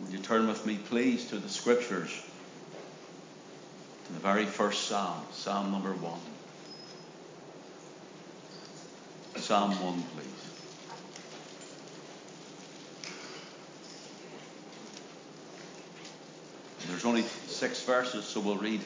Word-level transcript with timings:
Would 0.00 0.12
you 0.12 0.18
turn 0.18 0.48
with 0.48 0.64
me, 0.64 0.76
please, 0.76 1.26
to 1.26 1.36
the 1.36 1.48
scriptures, 1.48 2.10
to 4.06 4.12
the 4.12 4.20
very 4.20 4.46
first 4.46 4.88
psalm, 4.88 5.22
Psalm 5.32 5.72
number 5.72 5.92
one. 5.92 6.20
Psalm 9.36 9.70
1, 9.70 10.02
please. 10.14 10.48
There's 16.88 17.04
only 17.04 17.22
six 17.46 17.82
verses, 17.82 18.24
so 18.24 18.40
we'll 18.40 18.56
read 18.56 18.80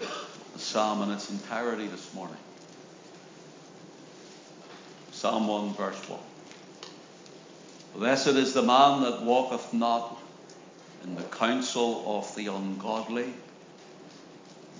the 0.00 0.58
psalm 0.58 1.02
in 1.02 1.10
its 1.10 1.30
entirety 1.30 1.86
this 1.86 2.12
morning. 2.14 2.36
Psalm 5.12 5.48
1, 5.48 5.74
verse 5.74 6.08
1. 6.08 6.20
Blessed 7.94 8.28
is 8.28 8.54
the 8.54 8.62
man 8.62 9.02
that 9.02 9.22
walketh 9.22 9.72
not 9.72 10.18
in 11.04 11.14
the 11.14 11.22
counsel 11.22 12.18
of 12.18 12.34
the 12.34 12.48
ungodly, 12.48 13.32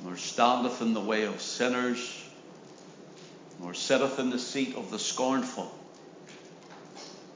nor 0.03 0.17
standeth 0.17 0.83
in 0.83 0.95
the 0.95 1.01
way 1.01 1.23
of 1.25 1.41
sinners, 1.41 2.25
nor 3.61 3.73
sitteth 3.73 4.19
in 4.19 4.31
the 4.31 4.39
seat 4.39 4.75
of 4.75 4.91
the 4.91 4.99
scornful. 4.99 5.73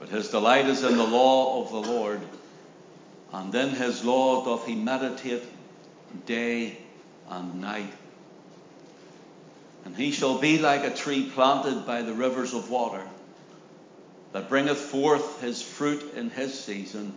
But 0.00 0.08
his 0.08 0.30
delight 0.30 0.66
is 0.66 0.82
in 0.82 0.96
the 0.96 1.06
law 1.06 1.62
of 1.62 1.70
the 1.70 1.90
Lord, 1.92 2.20
and 3.32 3.54
in 3.54 3.70
his 3.70 4.04
law 4.04 4.44
doth 4.44 4.66
he 4.66 4.74
meditate 4.74 5.44
day 6.26 6.76
and 7.30 7.60
night. 7.60 7.92
And 9.84 9.96
he 9.96 10.10
shall 10.10 10.38
be 10.38 10.58
like 10.58 10.82
a 10.82 10.94
tree 10.94 11.30
planted 11.30 11.86
by 11.86 12.02
the 12.02 12.12
rivers 12.12 12.52
of 12.52 12.68
water, 12.68 13.02
that 14.32 14.48
bringeth 14.48 14.78
forth 14.78 15.40
his 15.40 15.62
fruit 15.62 16.14
in 16.14 16.30
his 16.30 16.58
season. 16.58 17.12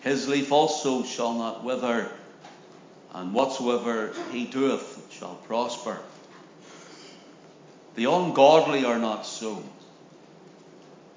His 0.00 0.28
leaf 0.28 0.50
also 0.50 1.04
shall 1.04 1.34
not 1.34 1.62
wither, 1.62 2.10
and 3.12 3.34
whatsoever 3.34 4.12
he 4.32 4.46
doeth 4.46 5.08
shall 5.12 5.34
prosper. 5.46 5.98
The 7.96 8.06
ungodly 8.06 8.84
are 8.84 8.98
not 8.98 9.26
so, 9.26 9.62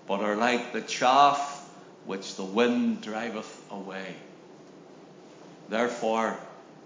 but 0.07 0.21
are 0.21 0.35
like 0.35 0.73
the 0.73 0.81
chaff 0.81 1.61
which 2.05 2.35
the 2.35 2.43
wind 2.43 3.01
driveth 3.01 3.63
away. 3.71 4.15
Therefore, 5.69 6.37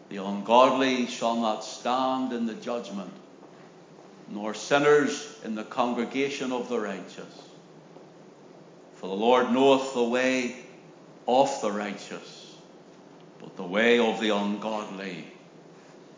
the 0.10 0.18
ungodly 0.18 1.08
shall 1.08 1.36
not 1.36 1.64
stand 1.64 2.32
in 2.32 2.46
the 2.46 2.54
judgment, 2.54 3.12
nor 4.30 4.54
sinners 4.54 5.36
in 5.44 5.56
the 5.56 5.64
congregation 5.64 6.52
of 6.52 6.70
the 6.70 6.80
righteous. 6.80 7.47
For 8.98 9.08
the 9.08 9.14
Lord 9.14 9.52
knoweth 9.52 9.94
the 9.94 10.04
way 10.04 10.56
of 11.28 11.62
the 11.62 11.72
righteous, 11.72 12.56
but 13.40 13.56
the 13.56 13.64
way 13.64 14.00
of 14.00 14.20
the 14.20 14.30
ungodly 14.30 15.28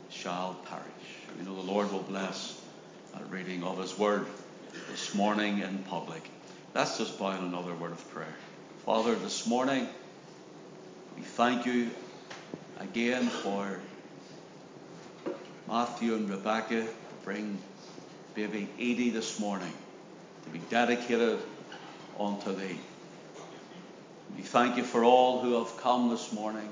shall 0.09 0.57
perish. 0.65 0.85
We 1.37 1.43
know 1.43 1.55
the 1.55 1.69
Lord 1.69 1.91
will 1.91 2.03
bless 2.03 2.61
that 3.13 3.29
reading 3.29 3.63
of 3.63 3.79
His 3.79 3.97
Word 3.97 4.27
this 4.89 5.13
morning 5.13 5.59
in 5.59 5.79
public. 5.89 6.23
Let's 6.73 6.97
just 6.97 7.19
bow 7.19 7.31
in 7.31 7.43
another 7.43 7.73
word 7.73 7.91
of 7.91 8.09
prayer. 8.11 8.33
Father, 8.85 9.13
this 9.15 9.45
morning 9.45 9.85
we 11.17 11.23
thank 11.23 11.65
you 11.65 11.89
again 12.79 13.27
for 13.27 13.77
Matthew 15.67 16.15
and 16.15 16.29
Rebecca 16.29 16.83
to 16.83 16.89
bring 17.25 17.57
baby 18.35 18.69
Edie 18.77 19.09
this 19.09 19.37
morning 19.37 19.73
to 20.45 20.49
be 20.49 20.59
dedicated 20.69 21.39
unto 22.19 22.53
thee. 22.53 22.77
We 24.35 24.43
thank 24.43 24.77
you 24.77 24.83
for 24.83 25.03
all 25.03 25.41
who 25.41 25.53
have 25.57 25.77
come 25.77 26.09
this 26.09 26.31
morning, 26.33 26.71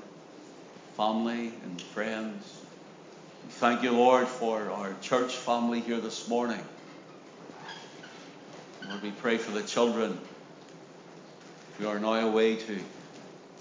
family 0.96 1.52
and 1.62 1.80
friends. 1.80 2.60
We 3.44 3.52
thank 3.52 3.82
you, 3.82 3.92
Lord, 3.92 4.28
for 4.28 4.70
our 4.70 4.94
church 5.00 5.34
family 5.34 5.80
here 5.80 6.00
this 6.00 6.28
morning. 6.28 6.62
Lord, 8.88 9.02
we 9.02 9.10
pray 9.10 9.38
for 9.38 9.52
the 9.52 9.62
children. 9.62 10.18
We 11.78 11.86
are 11.86 11.98
now 11.98 12.14
away 12.14 12.56
to 12.56 12.78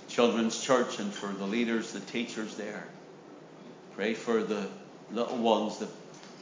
children's 0.07 0.61
church 0.61 0.99
and 0.99 1.13
for 1.13 1.27
the 1.27 1.45
leaders, 1.45 1.91
the 1.91 1.99
teachers 1.99 2.55
there. 2.55 2.87
Pray 3.95 4.13
for 4.13 4.43
the 4.43 4.67
little 5.11 5.37
ones, 5.37 5.77
the, 5.79 5.87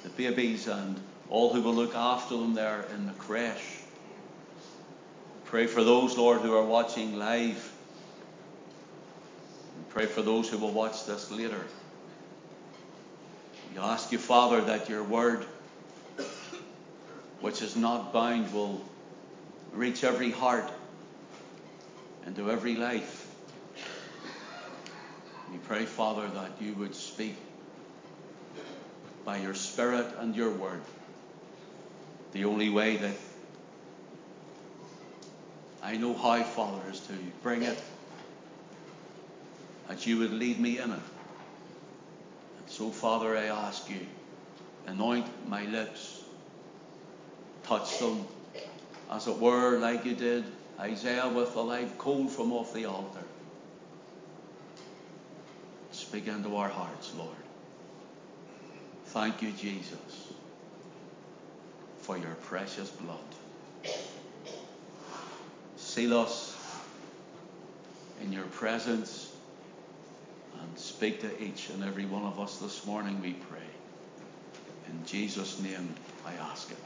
the 0.03 0.09
babies, 0.09 0.67
and 0.67 0.99
all 1.29 1.53
who 1.53 1.61
will 1.61 1.73
look 1.73 1.95
after 1.95 2.37
them 2.37 2.53
there 2.53 2.85
in 2.93 3.07
the 3.07 3.13
creche. 3.13 3.74
Pray 5.55 5.67
for 5.67 5.85
those, 5.85 6.17
Lord, 6.17 6.41
who 6.41 6.53
are 6.53 6.65
watching 6.65 7.17
live. 7.17 7.71
And 9.77 9.87
pray 9.87 10.05
for 10.05 10.21
those 10.21 10.49
who 10.49 10.57
will 10.57 10.73
watch 10.73 11.05
this 11.05 11.31
later. 11.31 11.61
We 13.71 13.79
ask 13.79 14.11
you, 14.11 14.17
Father, 14.17 14.59
that 14.59 14.89
your 14.89 15.01
word, 15.01 15.45
which 17.39 17.61
is 17.61 17.77
not 17.77 18.11
bound, 18.11 18.53
will 18.53 18.81
reach 19.71 20.03
every 20.03 20.29
heart 20.29 20.69
and 22.25 22.35
to 22.35 22.51
every 22.51 22.75
life. 22.75 23.25
We 25.53 25.57
pray, 25.59 25.85
Father, 25.85 26.27
that 26.27 26.51
you 26.59 26.73
would 26.73 26.95
speak 26.95 27.37
by 29.23 29.37
your 29.37 29.53
Spirit 29.53 30.07
and 30.19 30.35
your 30.35 30.51
word 30.51 30.81
the 32.33 32.43
only 32.43 32.69
way 32.69 32.97
that 32.97 33.13
I 35.85 35.97
know 35.97 36.13
how, 36.13 36.41
Father, 36.41 36.81
is 36.89 36.99
to 37.01 37.13
bring 37.43 37.61
it, 37.61 37.81
that 39.87 40.07
you 40.07 40.17
would 40.19 40.31
lead 40.33 40.59
me 40.59 40.79
in 40.79 40.91
it. 40.91 40.99
And 42.59 42.67
so, 42.67 42.89
Father, 42.89 43.37
I 43.37 43.45
ask 43.45 43.89
you, 43.89 43.99
anoint 44.87 45.27
my 45.47 45.65
lips, 45.65 46.23
touch 47.63 47.99
them, 47.99 48.25
as 49.11 49.27
it 49.27 49.37
were, 49.37 49.77
like 49.77 50.05
you 50.05 50.15
did 50.15 50.43
Isaiah 50.79 51.29
with 51.29 51.53
the 51.53 51.61
live 51.61 51.97
coal 51.99 52.27
from 52.27 52.51
off 52.51 52.73
the 52.73 52.85
altar. 52.85 53.23
Speak 55.91 56.27
into 56.27 56.55
our 56.55 56.69
hearts, 56.69 57.13
Lord. 57.15 57.29
Thank 59.05 59.43
you, 59.43 59.51
Jesus 59.51 60.25
for 62.05 62.17
your 62.19 62.35
precious 62.43 62.91
blood. 62.91 63.17
Seal 65.95 66.19
us 66.19 66.53
in 68.21 68.33
your 68.33 68.43
presence 68.43 69.33
and 70.59 70.77
speak 70.77 71.21
to 71.21 71.41
each 71.41 71.69
and 71.69 71.85
every 71.85 72.05
one 72.05 72.23
of 72.23 72.37
us 72.37 72.57
this 72.57 72.85
morning, 72.85 73.21
we 73.21 73.31
pray. 73.31 73.69
In 74.89 75.05
Jesus' 75.05 75.57
name 75.61 75.95
I 76.25 76.33
ask 76.33 76.69
it. 76.69 76.77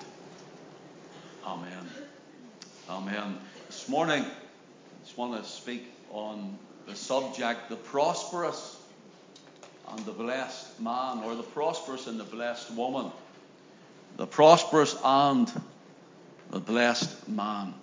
Amen. 1.44 1.90
Amen. 2.88 3.40
This 3.66 3.90
morning, 3.90 4.22
I 4.22 5.04
just 5.04 5.18
want 5.18 5.44
to 5.44 5.50
speak 5.50 5.92
on 6.12 6.56
the 6.86 6.96
subject 6.96 7.68
the 7.72 7.78
prosperous 7.78 8.80
and 9.88 10.06
the 10.06 10.12
blessed 10.12 10.80
man, 10.80 11.24
or 11.24 11.34
the 11.34 11.42
prosperous 11.42 12.06
and 12.06 12.20
the 12.20 12.26
blessed 12.26 12.70
woman 12.76 13.12
the 14.18 14.28
prosperous 14.28 14.96
and 15.04 15.52
the 16.52 16.60
blessed 16.60 17.28
man. 17.28 17.74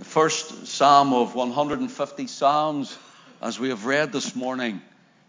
The 0.00 0.06
first 0.06 0.66
psalm 0.66 1.12
of 1.12 1.34
150 1.34 2.26
psalms, 2.26 2.96
as 3.42 3.60
we 3.60 3.68
have 3.68 3.84
read 3.84 4.12
this 4.12 4.34
morning, 4.34 4.80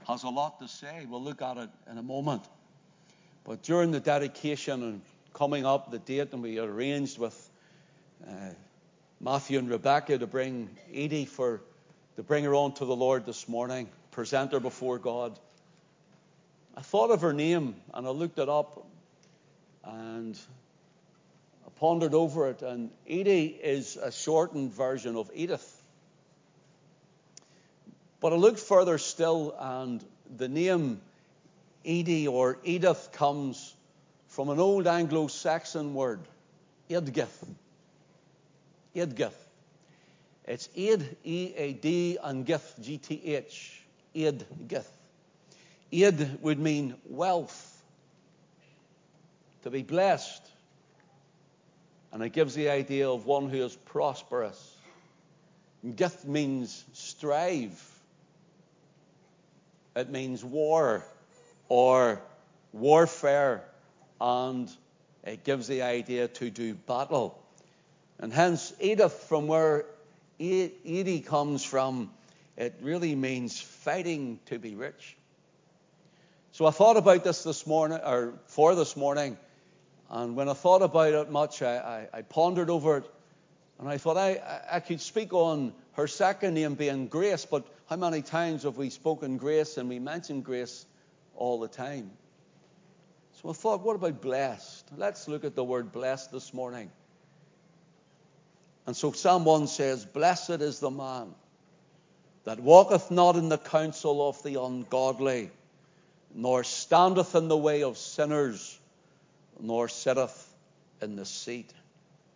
has 0.08 0.24
a 0.24 0.30
lot 0.30 0.62
to 0.62 0.70
say. 0.70 1.06
We'll 1.10 1.22
look 1.22 1.42
at 1.42 1.58
it 1.58 1.70
in 1.92 1.98
a 1.98 2.02
moment. 2.02 2.44
But 3.44 3.64
during 3.64 3.92
the 3.92 4.00
dedication 4.00 4.82
and 4.82 5.02
coming 5.34 5.66
up 5.66 5.92
the 5.92 6.00
date, 6.00 6.30
and 6.32 6.42
we 6.42 6.58
arranged 6.58 7.18
with 7.18 7.50
uh, 8.26 8.32
Matthew 9.20 9.60
and 9.60 9.70
Rebecca 9.70 10.18
to 10.18 10.26
bring 10.26 10.70
Edie 10.96 11.26
for 11.26 11.60
to 12.16 12.24
bring 12.24 12.46
her 12.46 12.56
on 12.56 12.72
to 12.76 12.86
the 12.86 12.96
Lord 12.96 13.26
this 13.26 13.50
morning, 13.50 13.90
present 14.12 14.54
her 14.54 14.62
before 14.62 15.00
God. 15.00 15.38
I 16.78 16.82
thought 16.82 17.12
of 17.12 17.20
her 17.24 17.34
name 17.34 17.76
and 17.94 18.08
I 18.08 18.12
looked 18.12 18.40
it 18.40 18.48
up 18.48 18.88
and 19.84 20.40
pondered 21.82 22.14
over 22.14 22.48
it, 22.48 22.62
and 22.62 22.92
Edie 23.10 23.48
is 23.48 23.98
a 23.98 24.12
shortened 24.12 24.72
version 24.72 25.16
of 25.16 25.32
Edith. 25.34 25.82
But 28.20 28.34
I 28.34 28.36
looked 28.36 28.60
further 28.60 29.00
still, 29.00 29.56
and 29.60 30.06
the 30.38 30.48
name 30.48 31.02
Edie 31.84 32.28
or 32.28 32.60
Edith 32.64 33.10
comes 33.14 33.76
from 34.28 34.50
an 34.50 34.60
old 34.60 34.86
Anglo 34.86 35.26
Saxon 35.26 35.96
word, 35.96 36.20
Edgith. 36.88 37.48
Edgith. 38.96 39.34
It's 40.46 40.70
Ead, 40.76 41.18
E 41.24 41.54
A 41.58 41.74
D, 41.74 42.20
and 42.22 42.46
Gith, 42.46 42.80
G 42.80 43.00
T 43.00 43.22
H. 43.26 43.82
Edgith. 44.16 44.86
Ead 45.92 46.38
would 46.44 46.60
mean 46.60 46.94
wealth 47.10 47.84
to 49.64 49.72
be 49.72 49.82
blessed. 49.82 50.51
And 52.12 52.22
it 52.24 52.34
gives 52.34 52.56
the 52.56 52.70
idea 52.70 53.10
of 53.10 53.26
one 53.26 53.50
who 53.50 53.64
is 53.64 53.76
prosperous. 53.76 54.76
Gith 55.86 56.26
means 56.26 56.84
strive. 56.94 57.82
It 59.96 60.10
means 60.10 60.44
war 60.44 61.06
or 61.70 62.22
warfare, 62.74 63.64
and 64.20 64.70
it 65.24 65.44
gives 65.44 65.68
the 65.68 65.84
idea 65.84 66.28
to 66.28 66.50
do 66.50 66.74
battle. 66.74 67.42
And 68.20 68.32
hence, 68.32 68.74
Edith, 68.80 69.14
from 69.14 69.48
where 69.48 69.86
Edie 70.40 71.22
comes 71.22 71.64
from, 71.64 72.12
it 72.58 72.76
really 72.82 73.16
means 73.16 73.60
fighting 73.60 74.40
to 74.48 74.60
be 74.60 74.76
rich. 74.76 75.16
So 76.52 76.66
I 76.66 76.72
thought 76.72 76.98
about 76.98 77.24
this 77.24 77.44
this 77.44 77.66
morning, 77.66 78.00
or 78.06 78.34
for 78.48 78.76
this 78.76 78.98
morning, 78.98 79.38
and 80.12 80.36
when 80.36 80.50
I 80.50 80.54
thought 80.54 80.82
about 80.82 81.14
it 81.14 81.32
much, 81.32 81.62
I, 81.62 82.08
I, 82.14 82.18
I 82.20 82.22
pondered 82.22 82.70
over 82.70 82.98
it, 82.98 83.12
and 83.80 83.88
I 83.88 83.98
thought 83.98 84.18
I, 84.18 84.62
I 84.70 84.82
could 84.82 85.00
speak 85.00 85.34
on 85.34 85.74
her 85.94 86.06
second 86.06 86.54
name 86.54 86.76
being 86.76 87.08
Grace, 87.08 87.46
but 87.46 87.66
how 87.88 87.96
many 87.96 88.22
times 88.22 88.64
have 88.64 88.78
we 88.78 88.90
spoken 88.90 89.38
grace 89.38 89.78
and 89.78 89.90
we 89.90 90.00
mention 90.00 90.42
grace 90.42 90.86
all 91.36 91.60
the 91.60 91.68
time? 91.68 92.12
So 93.42 93.50
I 93.50 93.54
thought, 93.54 93.82
what 93.84 93.96
about 93.96 94.22
blessed? 94.22 94.88
Let's 94.96 95.28
look 95.28 95.44
at 95.44 95.56
the 95.56 95.64
word 95.64 95.92
blessed 95.92 96.32
this 96.32 96.54
morning. 96.54 96.92
And 98.86 98.96
so 98.96 99.12
Psalm 99.12 99.46
1 99.46 99.68
says, 99.68 100.06
Blessed 100.06 100.62
is 100.62 100.80
the 100.80 100.92
man 100.92 101.34
that 102.44 102.60
walketh 102.60 103.12
not 103.12 103.36
in 103.36 103.50
the 103.50 103.58
counsel 103.58 104.28
of 104.28 104.42
the 104.44 104.62
ungodly, 104.62 105.52
nor 106.34 106.64
standeth 106.64 107.36
in 107.36 107.48
the 107.48 107.58
way 107.58 107.84
of 107.84 107.98
sinners, 107.98 108.80
nor 109.60 109.88
sitteth 109.88 110.54
in 111.02 111.16
the 111.16 111.26
seat 111.26 111.74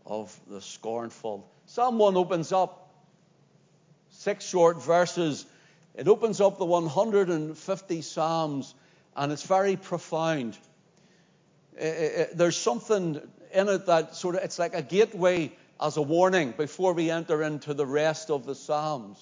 of 0.05 0.37
the 0.47 0.61
scornful. 0.61 1.49
Psalm 1.65 1.97
1 1.97 2.15
opens 2.15 2.51
up 2.51 2.89
six 4.09 4.45
short 4.45 4.81
verses. 4.81 5.45
It 5.95 6.07
opens 6.07 6.41
up 6.41 6.57
the 6.57 6.65
150 6.65 8.01
Psalms, 8.01 8.75
and 9.15 9.31
it's 9.31 9.43
very 9.43 9.75
profound. 9.75 10.57
There's 11.77 12.57
something 12.57 13.21
in 13.53 13.69
it 13.69 13.85
that 13.87 14.15
sort 14.15 14.35
of, 14.35 14.43
it's 14.43 14.59
like 14.59 14.75
a 14.75 14.81
gateway 14.81 15.51
as 15.79 15.97
a 15.97 16.01
warning 16.01 16.53
before 16.55 16.93
we 16.93 17.09
enter 17.09 17.41
into 17.43 17.73
the 17.73 17.85
rest 17.85 18.29
of 18.29 18.45
the 18.45 18.55
Psalms. 18.55 19.17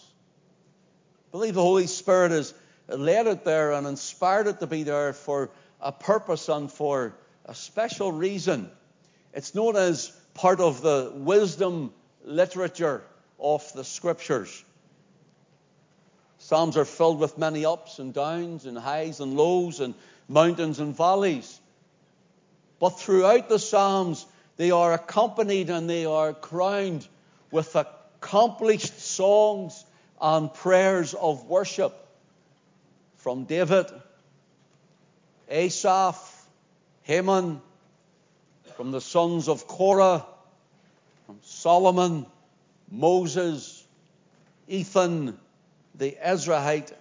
I 1.30 1.32
believe 1.32 1.56
the 1.56 1.62
Holy 1.62 1.88
Spirit 1.88 2.32
has 2.32 2.54
led 2.88 3.28
it 3.28 3.44
there 3.44 3.72
and 3.72 3.88
inspired 3.88 4.48
it 4.48 4.60
to 4.60 4.68
be 4.68 4.84
there 4.84 5.14
for 5.14 5.50
a 5.82 5.92
purpose 5.92 6.50
and 6.50 6.72
for 6.72 7.16
a 7.46 7.56
special 7.56 8.12
reason. 8.12 8.70
It's 9.34 9.56
known 9.56 9.76
as 9.76 10.12
part 10.34 10.60
of 10.60 10.82
the 10.82 11.12
wisdom 11.14 11.94
literature 12.24 13.04
of 13.40 13.72
the 13.74 13.84
Scriptures. 13.84 14.64
Psalms 16.38 16.78
are 16.78 16.86
filled 16.86 17.20
with 17.20 17.38
many 17.38 17.66
ups 17.66 18.00
and 18.00 18.14
downs 18.14 18.66
and 18.66 18.78
highs 18.78 19.20
and 19.20 19.36
lows 19.36 19.80
and 19.80 19.94
mountains 20.28 20.80
and 20.80 20.96
valleys. 20.96 21.60
But 22.80 23.00
throughout 23.00 23.50
the 23.50 23.60
Psalms, 23.60 24.26
they 24.58 24.72
are 24.72 24.94
accompanied 24.94 25.70
and 25.70 25.90
they 25.90 26.06
are 26.06 26.34
crowned 26.34 27.08
with 27.50 27.76
accomplished 27.76 29.00
songs 29.00 29.86
and 30.20 30.54
prayers 30.54 31.14
of 31.14 31.46
worship 31.46 31.94
from 33.18 33.46
David, 33.46 33.86
Asaph, 35.50 36.33
Heman, 37.04 37.62
from 38.76 38.92
the 38.92 39.02
sons 39.02 39.48
of 39.48 39.68
Korah, 39.68 40.26
from 41.26 41.40
Solomon, 41.44 42.26
Moses, 42.90 43.86
Ethan, 44.68 45.38
the 45.96 46.18
Ezrahite, 46.24 46.94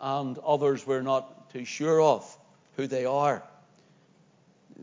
and 0.00 0.38
others 0.38 0.86
we're 0.86 1.02
not 1.02 1.50
too 1.50 1.64
sure 1.64 2.00
of 2.00 2.38
who 2.76 2.86
they 2.86 3.04
are. 3.04 3.42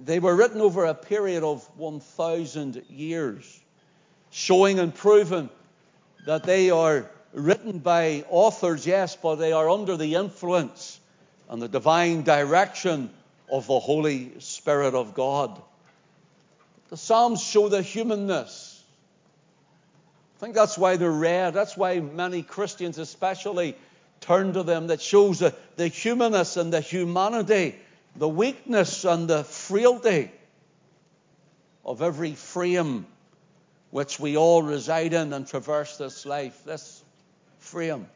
They 0.04 0.20
were 0.20 0.36
written 0.36 0.62
over 0.62 0.86
a 0.86 0.94
period 0.94 1.44
of 1.44 1.68
1,000 1.78 2.84
years, 2.90 3.60
showing 4.32 4.80
and 4.80 4.94
proving 4.94 5.50
that 6.26 6.44
they 6.44 6.70
are 6.70 7.10
written 7.34 7.80
by 7.80 8.26
authors, 8.30 8.86
yes, 8.86 9.16
but 9.16 9.36
they 9.36 9.54
are 9.54 9.70
under 9.70 9.96
the 9.96 10.16
influence 10.16 11.00
and 11.50 11.62
the 11.62 11.68
divine 11.68 12.24
direction 12.24 13.10
of 13.50 13.68
the 13.68 13.80
Holy 13.80 14.40
Spirit 14.40 14.94
of 14.94 15.14
God. 15.14 15.62
The 16.90 16.98
Psalms 16.98 17.42
show 17.42 17.70
the 17.70 17.82
humanness. 17.82 18.82
I 20.38 20.40
think 20.40 20.56
that's 20.56 20.78
why 20.78 20.98
they're 20.98 21.12
read. 21.12 21.54
That's 21.54 21.76
why 21.76 22.00
many 22.00 22.44
Christians, 22.44 22.98
especially, 22.98 23.76
turn 24.22 24.54
to 24.54 24.64
them. 24.64 24.88
That 24.88 25.02
shows 25.02 25.40
the, 25.40 25.56
the 25.76 25.88
humanness 25.88 26.58
and 26.58 26.72
the 26.72 26.82
humanity 26.82 27.76
the 28.18 28.28
weakness 28.28 29.06
and 29.06 29.28
the 29.28 29.44
frailty 29.44 30.32
of 31.86 32.02
every 32.02 32.34
frame 32.34 33.06
which 33.92 34.20
we 34.20 34.36
all 34.36 34.64
reside 34.64 35.14
in 35.14 35.32
and 35.34 35.48
traverse 35.48 35.98
this 35.98 36.26
life, 36.26 36.64
this 36.66 37.04
frame. 37.60 38.08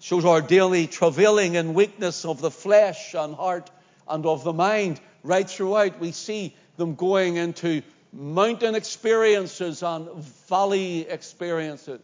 Shows 0.00 0.24
our 0.24 0.40
daily 0.40 0.86
travailing 0.86 1.56
and 1.56 1.74
weakness 1.74 2.24
of 2.24 2.40
the 2.40 2.50
flesh 2.50 3.14
and 3.14 3.34
heart 3.34 3.70
and 4.08 4.26
of 4.26 4.44
the 4.44 4.52
mind. 4.52 5.00
Right 5.22 5.48
throughout, 5.48 5.98
we 6.00 6.12
see 6.12 6.54
them 6.76 6.94
going 6.94 7.36
into 7.36 7.82
mountain 8.12 8.74
experiences 8.74 9.82
and 9.82 10.08
valley 10.48 11.08
experiences. 11.08 12.00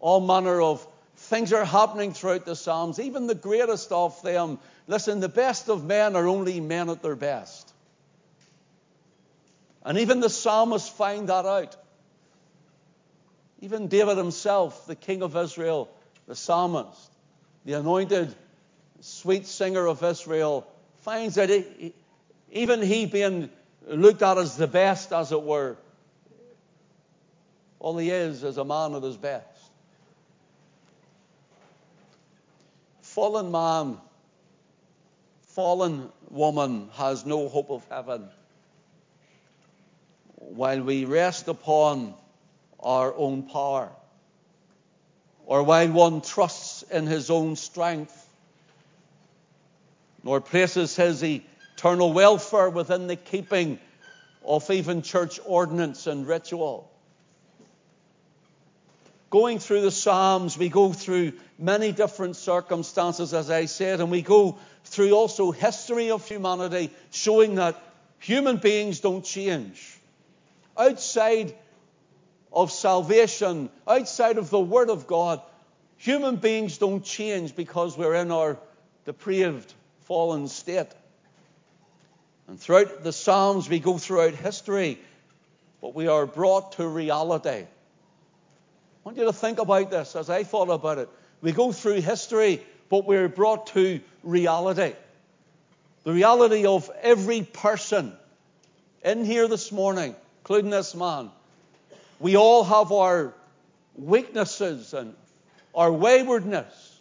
All 0.00 0.20
manner 0.20 0.60
of 0.60 0.86
things 1.16 1.52
are 1.52 1.64
happening 1.64 2.12
throughout 2.12 2.44
the 2.44 2.54
Psalms, 2.54 3.00
even 3.00 3.26
the 3.26 3.34
greatest 3.34 3.90
of 3.90 4.20
them 4.22 4.58
Listen, 4.88 5.20
the 5.20 5.28
best 5.28 5.68
of 5.68 5.84
men 5.84 6.14
are 6.14 6.28
only 6.28 6.60
men 6.60 6.88
at 6.90 7.02
their 7.02 7.16
best. 7.16 7.72
And 9.84 9.98
even 9.98 10.20
the 10.20 10.30
psalmists 10.30 10.88
find 10.88 11.28
that 11.28 11.44
out. 11.44 11.76
Even 13.60 13.88
David 13.88 14.16
himself, 14.16 14.86
the 14.86 14.94
king 14.94 15.22
of 15.22 15.34
Israel, 15.36 15.88
the 16.28 16.36
psalmist, 16.36 17.10
the 17.64 17.74
anointed, 17.74 18.34
sweet 19.00 19.46
singer 19.46 19.86
of 19.86 20.02
Israel, 20.04 20.66
finds 21.06 21.36
that 21.36 21.92
even 22.50 22.82
he 22.82 23.06
being 23.06 23.48
looked 23.86 24.22
at 24.22 24.38
as 24.38 24.56
the 24.56 24.66
best, 24.66 25.12
as 25.12 25.30
it 25.30 25.40
were, 25.40 25.76
all 27.78 27.96
he 27.96 28.10
is 28.10 28.42
is 28.42 28.58
a 28.58 28.64
man 28.64 28.92
at 28.92 29.04
his 29.04 29.16
best. 29.16 29.46
Fallen 33.02 33.52
man 33.52 33.98
fallen 35.42 36.10
woman 36.28 36.88
has 36.94 37.24
no 37.24 37.48
hope 37.48 37.70
of 37.70 37.86
heaven. 37.88 38.28
While 40.34 40.82
we 40.82 41.04
rest 41.04 41.46
upon 41.46 42.14
our 42.80 43.14
own 43.14 43.44
power, 43.44 43.90
or 45.46 45.62
while 45.62 45.92
one 45.92 46.20
trusts 46.20 46.82
in 46.82 47.06
his 47.06 47.30
own 47.30 47.54
strength, 47.54 48.25
nor 50.26 50.40
places 50.40 50.96
his 50.96 51.22
eternal 51.22 52.12
welfare 52.12 52.68
within 52.68 53.06
the 53.06 53.14
keeping 53.14 53.78
of 54.44 54.68
even 54.72 55.00
church 55.00 55.38
ordinance 55.46 56.08
and 56.08 56.26
ritual. 56.26 56.90
Going 59.30 59.60
through 59.60 59.82
the 59.82 59.92
Psalms, 59.92 60.58
we 60.58 60.68
go 60.68 60.92
through 60.92 61.34
many 61.60 61.92
different 61.92 62.34
circumstances, 62.34 63.34
as 63.34 63.50
I 63.50 63.66
said, 63.66 64.00
and 64.00 64.10
we 64.10 64.20
go 64.20 64.58
through 64.82 65.12
also 65.12 65.52
history 65.52 66.10
of 66.10 66.26
humanity, 66.26 66.90
showing 67.12 67.54
that 67.54 67.80
human 68.18 68.56
beings 68.56 68.98
don't 68.98 69.24
change. 69.24 69.96
Outside 70.76 71.54
of 72.52 72.72
salvation, 72.72 73.70
outside 73.86 74.38
of 74.38 74.50
the 74.50 74.58
Word 74.58 74.90
of 74.90 75.06
God, 75.06 75.40
human 75.98 76.34
beings 76.34 76.78
don't 76.78 77.04
change 77.04 77.54
because 77.54 77.96
we're 77.96 78.16
in 78.16 78.32
our 78.32 78.58
depraved, 79.04 79.72
fallen 80.06 80.46
state. 80.48 80.86
And 82.48 82.60
throughout 82.60 83.02
the 83.02 83.12
Psalms, 83.12 83.68
we 83.68 83.80
go 83.80 83.98
throughout 83.98 84.34
history, 84.34 85.00
but 85.82 85.94
we 85.94 86.06
are 86.06 86.26
brought 86.26 86.72
to 86.72 86.86
reality. 86.86 87.50
I 87.50 87.66
want 89.02 89.18
you 89.18 89.24
to 89.24 89.32
think 89.32 89.58
about 89.58 89.90
this 89.90 90.14
as 90.14 90.30
I 90.30 90.44
thought 90.44 90.70
about 90.70 90.98
it. 90.98 91.08
We 91.42 91.52
go 91.52 91.72
through 91.72 92.00
history, 92.02 92.62
but 92.88 93.04
we're 93.04 93.28
brought 93.28 93.66
to 93.68 94.00
reality. 94.22 94.94
The 96.04 96.12
reality 96.12 96.66
of 96.66 96.88
every 97.02 97.42
person 97.42 98.12
in 99.04 99.24
here 99.24 99.48
this 99.48 99.72
morning, 99.72 100.14
including 100.42 100.70
this 100.70 100.94
man. 100.94 101.30
We 102.20 102.36
all 102.36 102.62
have 102.62 102.92
our 102.92 103.34
weaknesses 103.96 104.94
and 104.94 105.14
our 105.74 105.90
waywardness. 105.90 107.00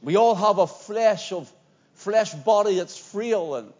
We 0.00 0.16
all 0.16 0.36
have 0.36 0.58
a 0.58 0.66
flesh 0.68 1.32
of 1.32 1.52
flesh 2.00 2.32
body 2.32 2.76
that's 2.76 2.96
frail 2.96 3.56
and 3.56 3.72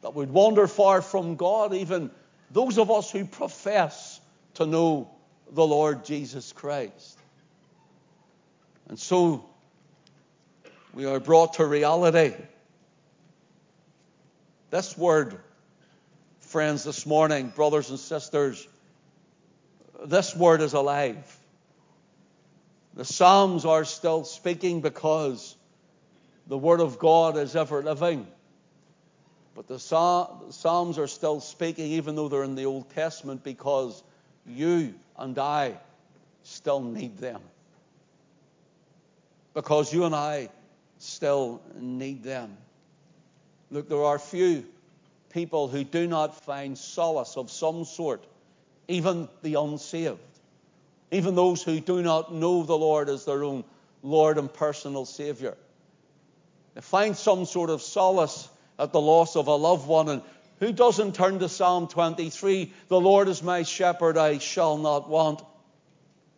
that 0.00 0.14
would 0.14 0.30
wander 0.30 0.66
far 0.66 1.02
from 1.02 1.36
God, 1.36 1.74
even 1.74 2.10
those 2.50 2.78
of 2.78 2.90
us 2.90 3.10
who 3.10 3.24
profess 3.24 4.20
to 4.54 4.64
know 4.64 5.10
the 5.50 5.66
Lord 5.66 6.04
Jesus 6.04 6.52
Christ. 6.52 7.18
And 8.88 8.98
so 8.98 9.44
we 10.94 11.04
are 11.04 11.20
brought 11.20 11.54
to 11.54 11.66
reality. 11.66 12.34
This 14.70 14.96
word, 14.96 15.38
friends, 16.40 16.84
this 16.84 17.04
morning, 17.04 17.52
brothers 17.54 17.90
and 17.90 17.98
sisters, 17.98 18.66
this 20.04 20.34
word 20.34 20.62
is 20.62 20.72
alive. 20.72 21.38
The 22.94 23.04
Psalms 23.04 23.64
are 23.64 23.84
still 23.84 24.24
speaking 24.24 24.80
because 24.80 25.55
the 26.46 26.58
Word 26.58 26.80
of 26.80 26.98
God 26.98 27.36
is 27.36 27.56
ever 27.56 27.82
living. 27.82 28.26
But 29.54 29.68
the 29.68 29.78
Psalms 29.78 30.98
are 30.98 31.06
still 31.06 31.40
speaking, 31.40 31.92
even 31.92 32.14
though 32.14 32.28
they're 32.28 32.44
in 32.44 32.54
the 32.54 32.66
Old 32.66 32.90
Testament, 32.90 33.42
because 33.42 34.02
you 34.46 34.94
and 35.16 35.38
I 35.38 35.74
still 36.42 36.80
need 36.80 37.16
them. 37.18 37.40
Because 39.54 39.92
you 39.92 40.04
and 40.04 40.14
I 40.14 40.50
still 40.98 41.62
need 41.78 42.22
them. 42.22 42.56
Look, 43.70 43.88
there 43.88 44.04
are 44.04 44.18
few 44.18 44.64
people 45.30 45.68
who 45.68 45.84
do 45.84 46.06
not 46.06 46.44
find 46.44 46.76
solace 46.76 47.36
of 47.36 47.50
some 47.50 47.84
sort, 47.84 48.24
even 48.88 49.28
the 49.42 49.54
unsaved, 49.54 50.20
even 51.10 51.34
those 51.34 51.62
who 51.62 51.80
do 51.80 52.02
not 52.02 52.32
know 52.32 52.62
the 52.62 52.76
Lord 52.76 53.08
as 53.08 53.24
their 53.24 53.42
own 53.42 53.64
Lord 54.02 54.38
and 54.38 54.52
personal 54.52 55.06
Savior. 55.06 55.56
They 56.76 56.82
find 56.82 57.16
some 57.16 57.46
sort 57.46 57.70
of 57.70 57.80
solace 57.80 58.50
at 58.78 58.92
the 58.92 59.00
loss 59.00 59.34
of 59.34 59.46
a 59.46 59.54
loved 59.54 59.88
one. 59.88 60.10
And 60.10 60.22
who 60.60 60.72
doesn't 60.72 61.14
turn 61.14 61.38
to 61.38 61.48
Psalm 61.48 61.88
23? 61.88 62.70
The 62.88 63.00
Lord 63.00 63.28
is 63.28 63.42
my 63.42 63.62
shepherd, 63.62 64.18
I 64.18 64.36
shall 64.36 64.76
not 64.76 65.08
want. 65.08 65.42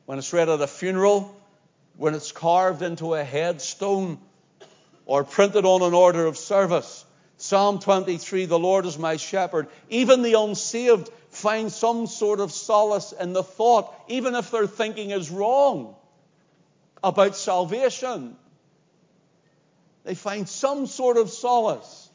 When 0.06 0.16
it's 0.16 0.32
read 0.32 0.48
at 0.48 0.60
a 0.60 0.68
funeral, 0.68 1.34
when 1.96 2.14
it's 2.14 2.30
carved 2.30 2.82
into 2.82 3.14
a 3.14 3.24
headstone, 3.24 4.20
or 5.06 5.24
printed 5.24 5.64
on 5.64 5.82
an 5.82 5.92
order 5.92 6.26
of 6.26 6.38
service, 6.38 7.04
Psalm 7.38 7.80
23, 7.80 8.44
the 8.44 8.60
Lord 8.60 8.86
is 8.86 8.96
my 8.96 9.16
shepherd. 9.16 9.66
Even 9.88 10.22
the 10.22 10.34
unsaved 10.34 11.10
find 11.30 11.72
some 11.72 12.06
sort 12.06 12.38
of 12.38 12.52
solace 12.52 13.10
in 13.10 13.32
the 13.32 13.42
thought, 13.42 13.92
even 14.06 14.36
if 14.36 14.52
their 14.52 14.68
thinking 14.68 15.10
is 15.10 15.30
wrong 15.30 15.96
about 17.02 17.34
salvation. 17.34 18.36
They 20.08 20.14
find 20.14 20.48
some 20.48 20.86
sort 20.86 21.18
of 21.18 21.28
solace. 21.28 22.08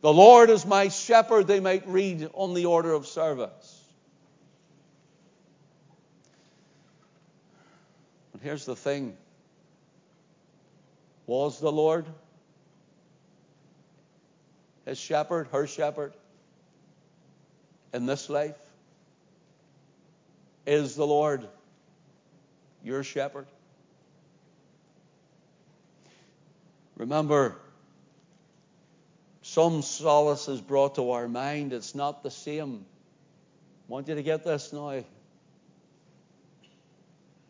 The 0.00 0.12
Lord 0.12 0.48
is 0.48 0.64
my 0.64 0.86
shepherd, 0.86 1.48
they 1.48 1.58
might 1.58 1.88
read 1.88 2.30
on 2.34 2.54
the 2.54 2.66
order 2.66 2.92
of 2.92 3.08
service. 3.08 3.84
But 8.30 8.42
here's 8.42 8.64
the 8.64 8.76
thing 8.76 9.16
was 11.26 11.58
the 11.58 11.72
Lord 11.72 12.06
his 14.86 14.98
shepherd, 15.00 15.48
her 15.48 15.66
shepherd, 15.66 16.12
in 17.92 18.06
this 18.06 18.30
life? 18.30 18.54
Is 20.64 20.94
the 20.94 21.08
Lord 21.08 21.48
your 22.84 23.02
shepherd? 23.02 23.48
Remember, 27.00 27.56
some 29.40 29.80
solace 29.80 30.48
is 30.48 30.60
brought 30.60 30.96
to 30.96 31.12
our 31.12 31.28
mind. 31.28 31.72
It's 31.72 31.94
not 31.94 32.22
the 32.22 32.30
same. 32.30 32.84
I 32.84 33.84
want 33.88 34.08
you 34.08 34.16
to 34.16 34.22
get 34.22 34.44
this 34.44 34.70
now. 34.70 35.02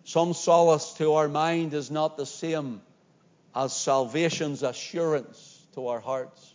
Some 0.05 0.35
solace 0.35 0.93
to 0.99 1.15
our 1.15 1.27
mind 1.27 1.75
is 1.75 1.91
not 1.91 2.17
the 2.17 2.27
same 2.27 2.81
as 3.53 3.73
salvation's 3.73 4.63
assurance 4.63 5.67
to 5.75 5.89
our 5.89 5.99
hearts. 5.99 6.55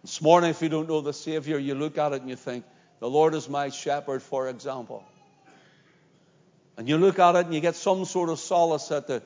This 0.00 0.22
morning, 0.22 0.48
if 0.48 0.62
you 0.62 0.70
don't 0.70 0.88
know 0.88 1.02
the 1.02 1.12
Savior, 1.12 1.58
you 1.58 1.74
look 1.74 1.98
at 1.98 2.14
it 2.14 2.22
and 2.22 2.30
you 2.30 2.36
think, 2.36 2.64
The 3.00 3.10
Lord 3.10 3.34
is 3.34 3.50
my 3.50 3.68
shepherd, 3.68 4.22
for 4.22 4.48
example. 4.48 5.04
And 6.76 6.88
you 6.88 6.98
look 6.98 7.18
at 7.18 7.36
it 7.36 7.46
and 7.46 7.54
you 7.54 7.60
get 7.60 7.76
some 7.76 8.04
sort 8.04 8.30
of 8.30 8.38
solace 8.38 8.90
at 8.90 9.06
the, 9.06 9.22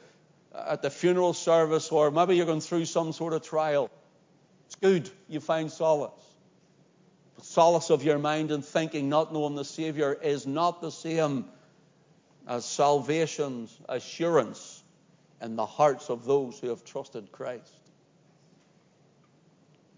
at 0.55 0.83
the 0.83 0.91
funeral 0.91 1.33
service, 1.33 1.91
or 1.91 2.11
maybe 2.11 2.37
you're 2.37 2.47
going 2.47 2.61
through 2.61 2.85
some 2.85 3.13
sort 3.13 3.33
of 3.33 3.43
trial. 3.43 3.91
It's 4.67 4.77
good, 4.77 5.11
you 5.29 5.41
find 5.41 5.71
solace. 5.71 6.13
Solace 7.41 7.91
of 7.91 8.03
your 8.03 8.19
mind 8.19 8.51
and 8.51 8.65
thinking, 8.65 9.09
not 9.09 9.33
knowing 9.33 9.55
the 9.55 9.65
Savior, 9.65 10.13
is 10.13 10.47
not 10.47 10.81
the 10.81 10.91
same 10.91 11.47
as 12.47 12.65
salvation's 12.65 13.77
assurance 13.89 14.83
in 15.41 15.57
the 15.57 15.67
hearts 15.67 16.11
of 16.11 16.25
those 16.25 16.59
who 16.59 16.69
have 16.69 16.85
trusted 16.85 17.31
Christ. 17.31 17.73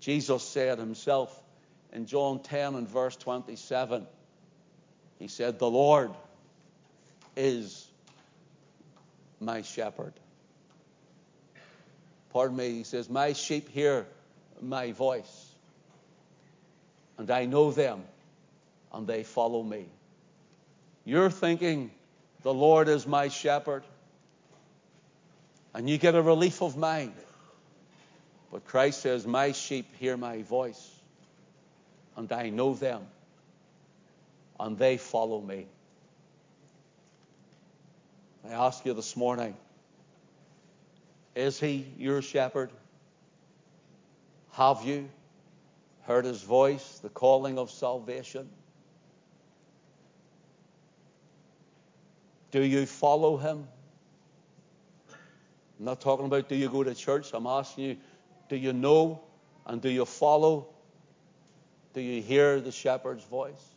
Jesus 0.00 0.42
said 0.42 0.78
himself 0.78 1.42
in 1.92 2.06
John 2.06 2.42
10 2.42 2.74
and 2.74 2.88
verse 2.88 3.16
27, 3.16 4.06
He 5.18 5.28
said, 5.28 5.58
The 5.58 5.70
Lord 5.70 6.10
is 7.36 7.86
my 9.40 9.62
shepherd. 9.62 10.12
Pardon 12.32 12.56
me, 12.56 12.70
He 12.72 12.84
says, 12.84 13.08
My 13.08 13.32
sheep 13.32 13.68
hear 13.68 14.06
my 14.60 14.92
voice, 14.92 15.54
and 17.18 17.30
I 17.30 17.46
know 17.46 17.70
them, 17.70 18.02
and 18.92 19.06
they 19.06 19.22
follow 19.22 19.62
me. 19.62 19.86
You're 21.04 21.30
thinking, 21.30 21.90
The 22.42 22.54
Lord 22.54 22.88
is 22.88 23.06
my 23.06 23.28
shepherd, 23.28 23.84
and 25.74 25.88
you 25.88 25.98
get 25.98 26.14
a 26.14 26.22
relief 26.22 26.62
of 26.62 26.76
mind 26.76 27.14
but 28.50 28.64
Christ 28.64 29.02
says, 29.02 29.26
My 29.26 29.52
sheep 29.52 29.94
hear 29.98 30.16
my 30.16 30.42
voice, 30.42 30.90
and 32.16 32.30
I 32.32 32.50
know 32.50 32.74
them, 32.74 33.06
and 34.58 34.76
they 34.76 34.96
follow 34.96 35.40
me. 35.40 35.66
I 38.48 38.52
ask 38.52 38.84
you 38.86 38.94
this 38.94 39.16
morning 39.16 39.56
is 41.34 41.60
he 41.60 41.86
your 41.96 42.22
shepherd? 42.22 42.70
Have 44.52 44.84
you 44.84 45.08
heard 46.02 46.24
his 46.24 46.42
voice, 46.42 46.98
the 47.02 47.08
calling 47.08 47.58
of 47.58 47.70
salvation? 47.70 48.48
Do 52.50 52.62
you 52.62 52.84
follow 52.86 53.36
him? 53.36 53.68
I'm 55.78 55.84
not 55.84 56.00
talking 56.00 56.26
about 56.26 56.48
do 56.48 56.56
you 56.56 56.68
go 56.68 56.82
to 56.82 56.94
church. 56.94 57.30
I'm 57.32 57.46
asking 57.46 57.84
you, 57.84 57.96
do 58.48 58.56
you 58.56 58.72
know 58.72 59.22
and 59.66 59.80
do 59.80 59.88
you 59.88 60.04
follow? 60.04 60.66
Do 61.94 62.00
you 62.00 62.20
hear 62.20 62.60
the 62.60 62.72
shepherd's 62.72 63.24
voice? 63.24 63.69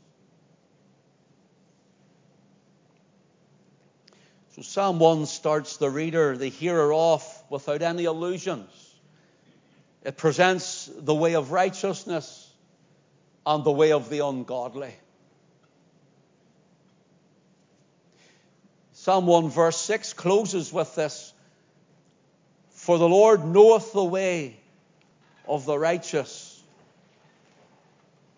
So 4.55 4.62
Psalm 4.62 5.00
1 5.00 5.25
starts 5.25 5.77
the 5.77 5.89
reader, 5.89 6.38
the 6.38 6.48
hearer 6.48 6.93
off 6.93 7.43
without 7.50 7.81
any 7.81 8.03
illusions. 8.03 8.69
It 10.03 10.15
presents 10.15 10.89
the 10.95 11.15
way 11.15 11.33
of 11.33 11.51
righteousness 11.51 12.51
and 13.48 13.63
the 13.63 13.72
way 13.72 13.91
of 13.91 14.10
the 14.10 14.19
ungodly. 14.19 14.93
Psalm 18.91 19.25
1 19.25 19.50
verse 19.50 19.77
6 19.77 20.13
closes 20.13 20.72
with 20.72 20.93
this 20.93 21.33
For 22.69 23.00
the 23.00 23.10
Lord 23.10 23.43
knoweth 23.43 23.91
the 23.91 24.03
way 24.03 24.55
of 25.48 25.65
the 25.65 25.79
righteous, 25.79 26.62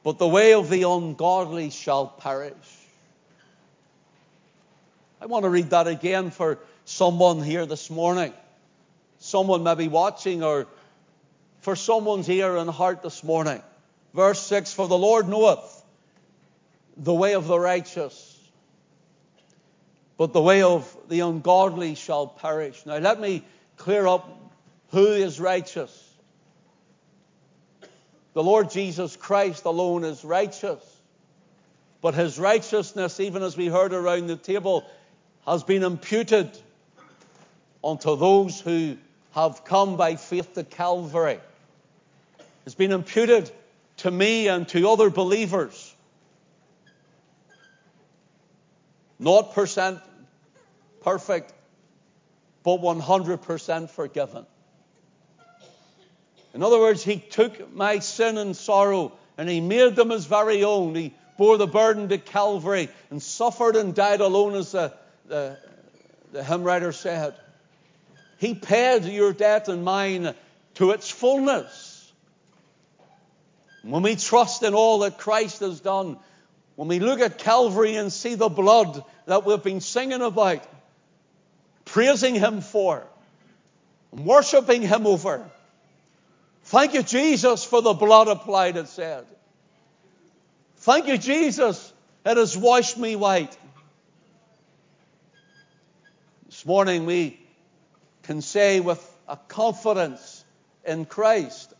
but 0.01 0.17
the 0.17 0.27
way 0.27 0.53
of 0.53 0.69
the 0.69 0.83
ungodly 0.83 1.71
shall 1.71 2.07
perish. 2.07 2.84
I 5.25 5.27
want 5.27 5.41
to 5.41 5.49
read 5.49 5.71
that 5.71 5.87
again 5.87 6.29
for 6.29 6.59
someone 6.83 7.41
here 7.41 7.65
this 7.65 7.89
morning. 7.89 8.31
Someone 9.17 9.63
maybe 9.63 9.87
watching, 9.87 10.43
or 10.43 10.67
for 11.61 11.75
someone's 11.75 12.29
ear 12.29 12.57
and 12.57 12.69
heart 12.69 13.01
this 13.01 13.23
morning. 13.23 13.59
Verse 14.13 14.39
6 14.41 14.73
For 14.73 14.87
the 14.87 14.97
Lord 14.99 15.27
knoweth 15.27 15.83
the 16.95 17.11
way 17.11 17.33
of 17.33 17.47
the 17.47 17.59
righteous, 17.59 18.39
but 20.15 20.31
the 20.31 20.43
way 20.43 20.61
of 20.61 20.95
the 21.09 21.21
ungodly 21.21 21.95
shall 21.95 22.27
perish. 22.27 22.85
Now, 22.85 22.97
let 22.97 23.19
me 23.19 23.43
clear 23.77 24.05
up 24.05 24.29
who 24.89 25.07
is 25.07 25.39
righteous. 25.39 26.13
The 28.33 28.43
Lord 28.43 28.69
Jesus 28.69 29.15
Christ 29.15 29.65
alone 29.65 30.03
is 30.03 30.23
righteous. 30.23 30.83
But 31.99 32.13
his 32.13 32.37
righteousness, 32.37 33.19
even 33.19 33.41
as 33.41 33.57
we 33.57 33.65
heard 33.65 33.91
around 33.91 34.27
the 34.27 34.35
table, 34.35 34.85
has 35.45 35.63
been 35.63 35.83
imputed 35.83 36.57
unto 37.83 38.15
those 38.15 38.59
who 38.59 38.97
have 39.33 39.63
come 39.63 39.97
by 39.97 40.15
faith 40.15 40.53
to 40.53 40.63
Calvary. 40.63 41.39
It's 42.65 42.75
been 42.75 42.91
imputed 42.91 43.51
to 43.97 44.11
me 44.11 44.47
and 44.47 44.67
to 44.69 44.89
other 44.89 45.09
believers. 45.09 45.93
Not 49.19 49.53
percent 49.53 49.99
perfect, 51.03 51.53
but 52.63 52.81
100% 52.81 53.89
forgiven. 53.89 54.45
In 56.53 56.63
other 56.63 56.79
words, 56.79 57.03
He 57.03 57.17
took 57.17 57.73
my 57.73 57.99
sin 57.99 58.37
and 58.37 58.55
sorrow 58.55 59.11
and 59.37 59.47
He 59.47 59.61
made 59.61 59.95
them 59.95 60.09
His 60.09 60.25
very 60.25 60.63
own. 60.63 60.95
He 60.95 61.13
bore 61.37 61.57
the 61.57 61.67
burden 61.67 62.09
to 62.09 62.17
Calvary 62.17 62.89
and 63.11 63.21
suffered 63.21 63.75
and 63.75 63.93
died 63.93 64.21
alone, 64.21 64.55
as 64.55 64.71
the, 64.71 64.93
the, 65.27 65.57
the 66.31 66.43
hymn 66.43 66.63
writer 66.63 66.91
said. 66.91 67.35
He 68.37 68.53
paid 68.53 69.05
your 69.05 69.33
debt 69.33 69.67
and 69.67 69.83
mine 69.83 70.33
to 70.75 70.91
its 70.91 71.09
fullness. 71.09 72.11
When 73.83 74.03
we 74.03 74.15
trust 74.15 74.63
in 74.63 74.73
all 74.73 74.99
that 74.99 75.17
Christ 75.17 75.59
has 75.59 75.79
done, 75.79 76.17
when 76.75 76.87
we 76.87 76.99
look 76.99 77.19
at 77.19 77.37
Calvary 77.37 77.95
and 77.95 78.11
see 78.11 78.35
the 78.35 78.49
blood 78.49 79.03
that 79.25 79.45
we've 79.45 79.63
been 79.63 79.81
singing 79.81 80.21
about, 80.21 80.63
praising 81.85 82.35
Him 82.35 82.61
for, 82.61 83.05
worshiping 84.11 84.81
Him 84.81 85.07
over. 85.07 85.49
Thank 86.63 86.95
you, 86.95 87.03
Jesus, 87.03 87.63
for 87.63 87.81
the 87.81 87.93
blood 87.93 88.27
applied, 88.27 88.75
it 88.75 88.87
said. 88.87 89.25
Thank 90.77 91.07
you, 91.07 91.17
Jesus, 91.17 91.93
it 92.25 92.37
has 92.37 92.57
washed 92.57 92.97
me 92.97 93.15
white. 93.15 93.55
Morning 96.67 97.05
we 97.05 97.39
can 98.23 98.41
say 98.41 98.79
with 98.79 98.99
a 99.27 99.37
confidence 99.37 100.43
in 100.83 101.05
Christ 101.05 101.71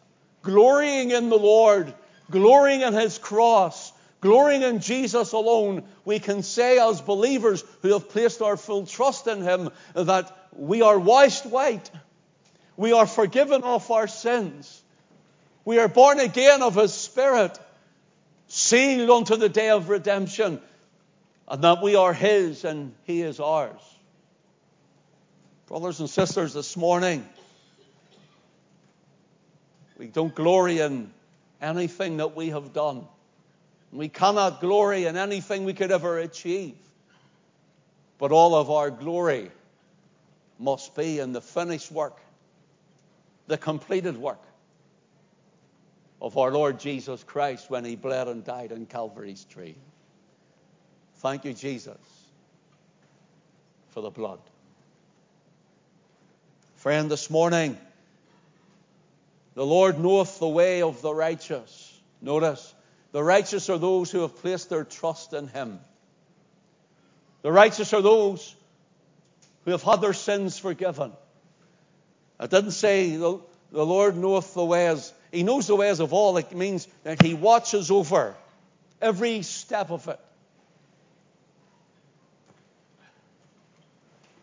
glorying 0.43 1.09
in 1.09 1.29
the 1.29 1.39
Lord, 1.39 1.91
glorying 2.29 2.81
in 2.81 2.93
His 2.93 3.17
cross, 3.17 3.91
glorying 4.21 4.61
in 4.61 4.81
Jesus 4.81 5.31
alone, 5.31 5.85
we 6.05 6.19
can 6.19 6.43
say 6.43 6.77
as 6.77 7.01
believers 7.01 7.63
who 7.81 7.93
have 7.93 8.09
placed 8.09 8.43
our 8.43 8.57
full 8.57 8.85
trust 8.85 9.25
in 9.25 9.41
Him 9.41 9.71
that 9.95 10.31
we 10.55 10.83
are 10.83 10.99
washed 10.99 11.47
white. 11.47 11.89
We 12.77 12.93
are 12.93 13.07
forgiven 13.07 13.63
of 13.63 13.89
our 13.89 14.07
sins. 14.07 14.83
We 15.65 15.79
are 15.79 15.87
born 15.87 16.19
again 16.19 16.61
of 16.61 16.75
His 16.75 16.93
Spirit, 16.93 17.57
sealed 18.49 19.09
unto 19.09 19.35
the 19.35 19.49
day 19.49 19.71
of 19.71 19.89
redemption, 19.89 20.61
and 21.47 21.63
that 21.63 21.81
we 21.81 21.95
are 21.95 22.13
His 22.13 22.65
and 22.65 22.93
He 23.05 23.23
is 23.23 23.39
ours. 23.39 23.81
Brothers 25.67 25.99
and 25.99 26.07
sisters, 26.07 26.53
this 26.53 26.77
morning, 26.77 27.27
we 29.97 30.05
don't 30.05 30.33
glory 30.33 30.79
in 30.79 31.11
anything 31.59 32.17
that 32.17 32.35
we 32.35 32.49
have 32.49 32.71
done. 32.71 33.07
We 33.91 34.07
cannot 34.07 34.61
glory 34.61 35.05
in 35.05 35.17
anything 35.17 35.65
we 35.65 35.73
could 35.73 35.91
ever 35.91 36.19
achieve. 36.19 36.75
But 38.19 38.31
all 38.31 38.53
of 38.53 38.69
our 38.69 38.91
glory 38.91 39.49
must 40.59 40.95
be 40.95 41.19
in 41.19 41.33
the 41.33 41.41
finished 41.41 41.91
work, 41.91 42.19
the 43.47 43.57
completed 43.57 44.17
work 44.17 44.43
of 46.21 46.37
our 46.37 46.51
Lord 46.51 46.79
Jesus 46.79 47.23
Christ 47.23 47.71
when 47.71 47.83
he 47.83 47.95
bled 47.95 48.27
and 48.27 48.43
died 48.43 48.71
on 48.71 48.85
Calvary's 48.85 49.45
tree. 49.45 49.75
Thank 51.15 51.43
you, 51.43 51.53
Jesus, 51.53 51.97
for 53.89 54.01
the 54.01 54.11
blood. 54.11 54.39
Friend, 56.85 57.09
this 57.09 57.31
morning, 57.31 57.79
the 59.55 59.65
Lord 59.65 59.97
knoweth 59.97 60.37
the 60.37 60.47
way 60.47 60.83
of 60.83 61.01
the 61.01 61.15
righteous. 61.15 61.99
Notice, 62.21 62.75
the 63.11 63.23
righteous 63.23 63.71
are 63.71 63.79
those 63.79 64.11
who 64.11 64.19
have 64.19 64.35
placed 64.35 64.69
their 64.69 64.83
trust 64.83 65.33
in 65.33 65.47
Him. 65.47 65.79
The 67.41 67.51
righteous 67.51 67.91
are 67.91 68.03
those 68.03 68.53
who 69.63 69.71
have 69.71 69.81
had 69.81 69.99
their 69.99 70.13
sins 70.13 70.59
forgiven. 70.59 71.13
I 72.39 72.45
didn't 72.45 72.69
say 72.69 73.15
the, 73.15 73.39
the 73.71 73.83
Lord 73.83 74.15
knoweth 74.15 74.53
the 74.53 74.63
ways. 74.63 75.11
He 75.31 75.41
knows 75.41 75.65
the 75.65 75.75
ways 75.75 75.99
of 75.99 76.13
all. 76.13 76.37
It 76.37 76.55
means 76.55 76.87
that 77.01 77.19
He 77.19 77.33
watches 77.33 77.89
over 77.89 78.35
every 79.01 79.41
step 79.41 79.89
of 79.89 80.07
it. 80.07 80.19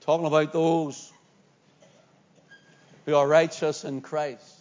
Talking 0.01 0.27
about 0.27 0.53
those 0.53 1.12
who 3.07 3.15
are 3.15 3.27
righteous 3.27 3.85
in 3.85 4.01
Christ. 4.01 4.59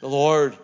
The 0.00 0.08
Lord 0.08 0.56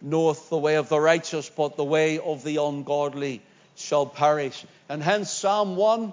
knoweth 0.00 0.48
the 0.50 0.58
way 0.58 0.76
of 0.76 0.88
the 0.88 1.00
righteous, 1.00 1.48
but 1.48 1.76
the 1.76 1.84
way 1.84 2.18
of 2.18 2.44
the 2.44 2.56
ungodly 2.56 3.42
shall 3.76 4.06
perish. 4.06 4.64
And 4.88 5.02
hence, 5.02 5.30
Psalm 5.30 5.76
1 5.76 6.12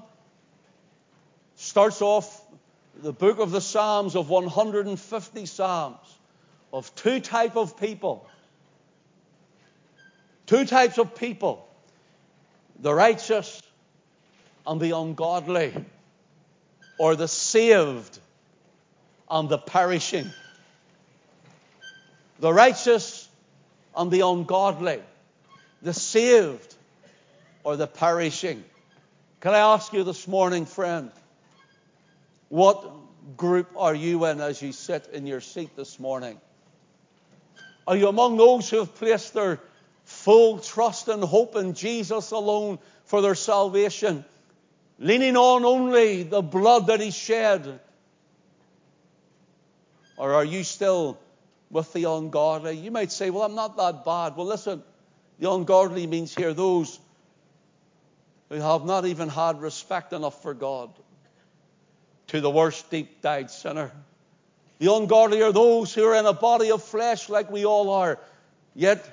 starts 1.56 2.02
off 2.02 2.46
the 2.96 3.14
book 3.14 3.40
of 3.40 3.52
the 3.52 3.62
Psalms 3.62 4.16
of 4.16 4.30
150 4.30 5.46
Psalms 5.46 6.18
of 6.74 6.94
two 6.96 7.20
type 7.20 7.56
of 7.56 7.80
people. 7.80 8.28
Two 10.46 10.66
types 10.66 10.98
of 10.98 11.16
people. 11.16 11.68
The 12.80 12.94
righteous 12.94 13.62
and 14.66 14.80
the 14.80 14.96
ungodly. 14.96 15.74
Or 16.98 17.16
the 17.16 17.28
saved 17.28 18.20
and 19.30 19.50
the 19.50 19.58
perishing 19.58 20.32
the 22.40 22.54
righteous 22.54 23.28
and 23.96 24.12
the 24.12 24.22
ungodly, 24.22 25.02
the 25.82 25.94
saved 25.94 26.76
or 27.64 27.76
the 27.76 27.88
perishing. 27.88 28.64
Can 29.42 29.54
I 29.54 29.60
ask 29.60 29.94
you 29.94 30.04
this 30.04 30.28
morning, 30.28 30.66
friend, 30.66 31.12
what 32.50 32.90
group 33.36 33.68
are 33.76 33.96
you 33.96 34.26
in 34.26 34.40
as 34.40 34.62
you 34.62 34.72
sit 34.72 35.10
in 35.14 35.28
your 35.28 35.42
seat 35.42 35.76
this 35.76 36.00
morning? 36.00 36.40
Are 37.88 37.96
you 37.96 38.08
among 38.08 38.38
those 38.38 38.70
who 38.70 38.80
have 38.80 38.96
placed 38.96 39.34
their 39.34 39.60
full 40.06 40.60
trust 40.60 41.08
and 41.08 41.24
hope 41.24 41.56
in 41.56 41.74
Jesus 41.74 42.32
alone 42.32 42.80
for 43.06 43.22
their 43.22 43.36
salvation, 43.36 44.26
leaning 45.00 45.38
on 45.38 45.66
only 45.66 46.24
the 46.24 46.42
blood 46.42 46.88
that 46.88 47.00
He 47.00 47.12
shed? 47.12 47.80
Or 50.18 50.34
are 50.34 50.46
you 50.46 50.64
still 50.64 51.20
with 51.70 51.92
the 51.94 52.06
ungodly. 52.06 52.78
You 52.78 52.92
might 52.92 53.12
say, 53.12 53.30
well, 53.30 53.44
I'm 53.44 53.56
not 53.56 53.78
that 53.78 54.06
bad. 54.06 54.36
Well, 54.36 54.48
listen, 54.48 54.84
the 55.40 55.52
ungodly 55.52 56.08
means 56.08 56.34
here 56.34 56.54
those 56.54 57.00
who 58.50 58.56
have 58.56 58.86
not 58.86 59.06
even 59.06 59.30
had 59.30 59.62
respect 59.62 60.14
enough 60.14 60.42
for 60.42 60.54
God 60.54 60.90
to 62.28 62.42
the 62.42 62.50
worst 62.50 62.90
deep 62.90 63.22
dyed 63.22 63.52
sinner. 63.52 63.92
The 64.80 64.94
ungodly 64.94 65.42
are 65.42 65.52
those 65.52 65.94
who 65.94 66.06
are 66.06 66.16
in 66.16 66.26
a 66.26 66.34
body 66.34 66.72
of 66.72 66.84
flesh 66.84 67.30
like 67.30 67.50
we 67.52 67.66
all 67.66 67.90
are, 67.90 68.20
yet 68.76 69.06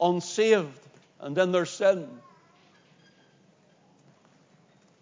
unsaved 0.00 0.80
and 1.20 1.36
in 1.36 1.52
their 1.52 1.66
sin. 1.66 2.08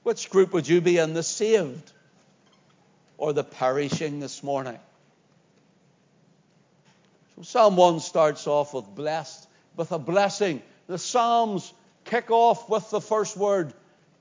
Which 0.07 0.31
group 0.31 0.53
would 0.53 0.69
you 0.69 0.81
be 0.81 0.99
in, 0.99 1.15
the 1.15 1.25
saved 1.25 1.91
or 3.19 3.33
the 3.33 3.43
perishing 3.43 4.21
this 4.21 4.41
morning? 4.41 4.79
So 7.35 7.43
Psalm 7.43 7.75
1 7.75 7.99
starts 7.99 8.47
off 8.47 8.73
with 8.73 8.85
blessed, 8.95 9.49
with 9.75 9.91
a 9.91 9.99
blessing. 9.99 10.63
The 10.87 10.97
Psalms 10.97 11.75
kick 12.05 12.31
off 12.31 12.69
with 12.69 12.89
the 12.91 13.01
first 13.01 13.37
word, 13.37 13.75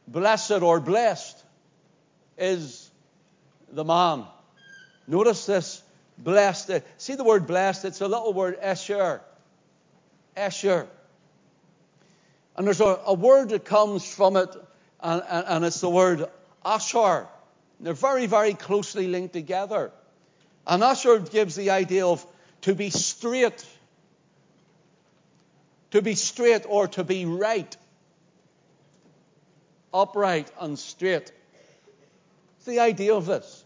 blessed 0.08 0.64
or 0.64 0.80
blessed 0.80 1.38
is 2.36 2.90
the 3.72 3.86
man. 3.86 4.26
Notice 5.06 5.46
this, 5.46 5.84
blessed. 6.18 6.72
See 6.98 7.14
the 7.14 7.24
word 7.24 7.46
blessed? 7.46 7.86
It's 7.86 8.02
a 8.02 8.08
little 8.08 8.34
word, 8.34 8.58
esher. 8.60 9.22
Esher. 10.36 10.88
And 12.58 12.66
there's 12.66 12.82
a, 12.82 13.02
a 13.06 13.14
word 13.14 13.50
that 13.50 13.66
comes 13.66 14.04
from 14.12 14.36
it, 14.36 14.50
and, 15.06 15.24
and, 15.30 15.46
and 15.48 15.66
it's 15.66 15.82
the 15.82 15.90
word 15.90 16.26
asher. 16.66 17.28
They're 17.80 17.94
very, 17.94 18.26
very 18.26 18.56
closely 18.56 19.08
linked 19.08 19.34
together. 19.34 19.92
And 20.66 20.84
asher 20.84 21.20
gives 21.20 21.56
the 21.56 21.70
idea 21.70 22.08
of 22.08 22.26
to 22.62 22.74
be 22.74 22.90
straight, 22.90 23.64
to 25.92 26.02
be 26.02 26.16
straight 26.16 26.66
or 26.68 26.88
to 26.88 27.04
be 27.04 27.26
right, 27.26 27.78
upright 29.94 30.52
and 30.60 30.80
straight. 30.80 31.32
It's 32.58 32.66
the 32.66 32.80
idea 32.80 33.14
of 33.14 33.28
this. 33.28 33.64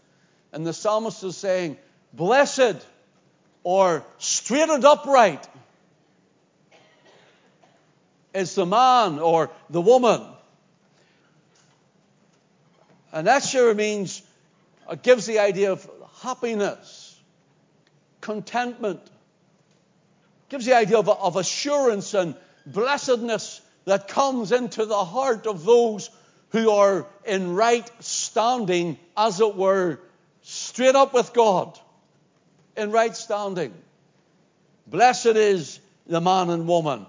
And 0.52 0.66
the 0.66 0.74
psalmist 0.74 1.24
is 1.24 1.38
saying, 1.38 1.78
blessed 2.12 2.86
or 3.62 4.04
straight 4.18 4.68
and 4.68 4.84
upright 4.84 5.48
is 8.34 8.54
the 8.54 8.66
man 8.66 9.20
or 9.20 9.50
the 9.70 9.80
woman. 9.80 10.20
And 13.12 13.42
sure 13.42 13.74
means, 13.74 14.22
it 14.90 15.02
gives 15.02 15.26
the 15.26 15.38
idea 15.38 15.72
of 15.72 15.88
happiness 16.22 17.10
contentment. 18.20 19.00
Gives 20.48 20.66
the 20.66 20.74
idea 20.74 20.98
of, 20.98 21.08
of 21.08 21.36
assurance 21.36 22.14
and 22.14 22.34
blessedness 22.66 23.60
that 23.84 24.08
comes 24.08 24.52
into 24.52 24.84
the 24.84 25.04
heart 25.04 25.46
of 25.46 25.64
those 25.64 26.10
who 26.50 26.70
are 26.70 27.06
in 27.24 27.54
right 27.54 27.88
standing, 28.00 28.98
as 29.16 29.40
it 29.40 29.54
were, 29.54 30.00
straight 30.42 30.96
up 30.96 31.14
with 31.14 31.32
God, 31.32 31.78
in 32.76 32.90
right 32.90 33.16
standing. 33.16 33.72
Blessed 34.86 35.26
is 35.26 35.78
the 36.06 36.20
man 36.20 36.50
and 36.50 36.66
woman. 36.66 37.06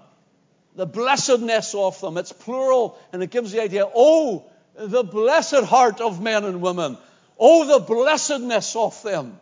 The 0.76 0.86
blessedness 0.86 1.74
of 1.74 2.00
them. 2.00 2.16
It's 2.16 2.32
plural, 2.32 2.98
and 3.12 3.22
it 3.22 3.30
gives 3.30 3.52
the 3.52 3.60
idea, 3.60 3.84
oh, 3.92 4.44
the 4.74 5.02
blessed 5.02 5.64
heart 5.64 6.00
of 6.00 6.20
men 6.20 6.44
and 6.44 6.60
women. 6.60 6.98
Oh, 7.38 7.66
the 7.66 7.84
blessedness 7.84 8.76
of 8.76 9.02
them 9.02 9.40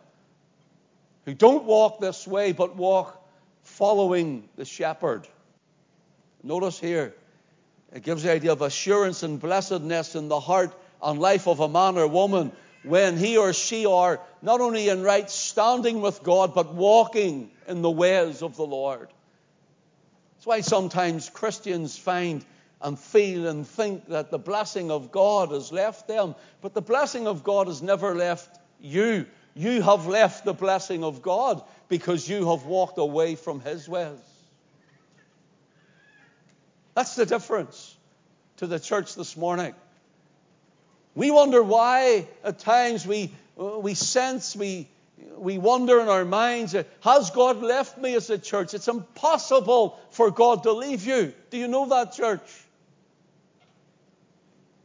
who 1.25 1.33
don't 1.33 1.65
walk 1.65 1.99
this 1.99 2.27
way, 2.27 2.51
but 2.51 2.75
walk 2.75 3.17
following 3.63 4.47
the 4.55 4.65
shepherd. 4.65 5.27
Notice 6.43 6.79
here, 6.79 7.13
it 7.93 8.03
gives 8.03 8.23
the 8.23 8.31
idea 8.31 8.53
of 8.53 8.61
assurance 8.61 9.23
and 9.23 9.39
blessedness 9.39 10.15
in 10.15 10.27
the 10.27 10.39
heart 10.39 10.73
and 11.03 11.19
life 11.19 11.47
of 11.47 11.59
a 11.59 11.69
man 11.69 11.97
or 11.97 12.07
woman 12.07 12.51
when 12.83 13.17
he 13.17 13.37
or 13.37 13.53
she 13.53 13.85
are 13.85 14.19
not 14.41 14.61
only 14.61 14.89
in 14.89 15.03
right 15.03 15.29
standing 15.29 16.01
with 16.01 16.23
God, 16.23 16.55
but 16.55 16.73
walking 16.73 17.51
in 17.67 17.81
the 17.81 17.91
ways 17.91 18.41
of 18.41 18.55
the 18.55 18.65
Lord. 18.65 19.09
That's 20.35 20.45
why 20.47 20.61
sometimes 20.61 21.29
Christians 21.29 21.97
find 21.97 22.43
and 22.83 22.97
feel 22.97 23.47
and 23.47 23.67
think 23.67 24.07
that 24.07 24.31
the 24.31 24.39
blessing 24.39 24.91
of 24.91 25.11
God 25.11 25.51
has 25.51 25.71
left 25.71 26.07
them, 26.07 26.35
but 26.61 26.73
the 26.73 26.81
blessing 26.81 27.27
of 27.27 27.43
God 27.43 27.67
has 27.67 27.81
never 27.81 28.15
left 28.15 28.59
you. 28.79 29.25
You 29.53 29.81
have 29.81 30.07
left 30.07 30.45
the 30.45 30.53
blessing 30.53 31.03
of 31.03 31.21
God 31.21 31.61
because 31.89 32.27
you 32.27 32.49
have 32.49 32.65
walked 32.65 32.97
away 32.97 33.35
from 33.35 33.59
His 33.59 33.87
ways. 33.87 34.17
That's 36.95 37.15
the 37.15 37.25
difference 37.25 37.95
to 38.57 38.67
the 38.67 38.79
church 38.79 39.15
this 39.15 39.35
morning. 39.37 39.73
We 41.15 41.31
wonder 41.31 41.61
why 41.61 42.27
at 42.43 42.59
times 42.59 43.05
we, 43.05 43.31
we 43.57 43.93
sense, 43.93 44.55
we, 44.55 44.89
we 45.37 45.57
wonder 45.57 45.99
in 45.99 46.07
our 46.07 46.25
minds, 46.25 46.75
has 47.01 47.31
God 47.31 47.61
left 47.61 47.97
me 47.97 48.15
as 48.15 48.29
a 48.29 48.37
church? 48.37 48.73
It's 48.73 48.87
impossible 48.87 49.99
for 50.11 50.31
God 50.31 50.63
to 50.63 50.71
leave 50.71 51.05
you. 51.05 51.33
Do 51.49 51.57
you 51.57 51.67
know 51.67 51.89
that, 51.89 52.13
church? 52.13 52.41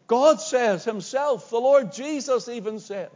God 0.07 0.41
says 0.41 0.85
Himself, 0.85 1.51
the 1.51 1.59
Lord 1.59 1.93
Jesus 1.93 2.49
even 2.49 2.79
says, 2.79 3.11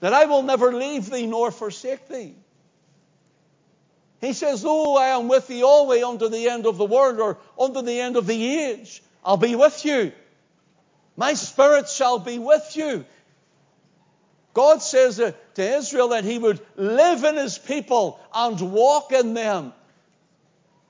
that 0.00 0.12
I 0.12 0.26
will 0.26 0.42
never 0.42 0.72
leave 0.72 1.10
thee 1.10 1.26
nor 1.26 1.50
forsake 1.50 2.08
thee. 2.08 2.34
He 4.20 4.32
says, 4.32 4.62
Though 4.62 4.96
I 4.96 5.08
am 5.08 5.28
with 5.28 5.46
thee 5.46 5.62
always 5.62 6.02
unto 6.02 6.28
the 6.28 6.48
end 6.48 6.66
of 6.66 6.78
the 6.78 6.86
world 6.86 7.20
or 7.20 7.38
unto 7.58 7.82
the 7.82 8.00
end 8.00 8.16
of 8.16 8.26
the 8.26 8.58
age, 8.60 9.02
I'll 9.24 9.36
be 9.36 9.54
with 9.54 9.84
you. 9.84 10.12
My 11.16 11.34
spirit 11.34 11.88
shall 11.88 12.18
be 12.18 12.38
with 12.38 12.76
you. 12.76 13.04
God 14.54 14.80
says 14.82 15.16
to 15.16 15.34
Israel 15.76 16.08
that 16.08 16.24
He 16.24 16.38
would 16.38 16.60
live 16.76 17.24
in 17.24 17.36
His 17.36 17.58
people 17.58 18.18
and 18.34 18.58
walk 18.72 19.12
in 19.12 19.34
them. 19.34 19.74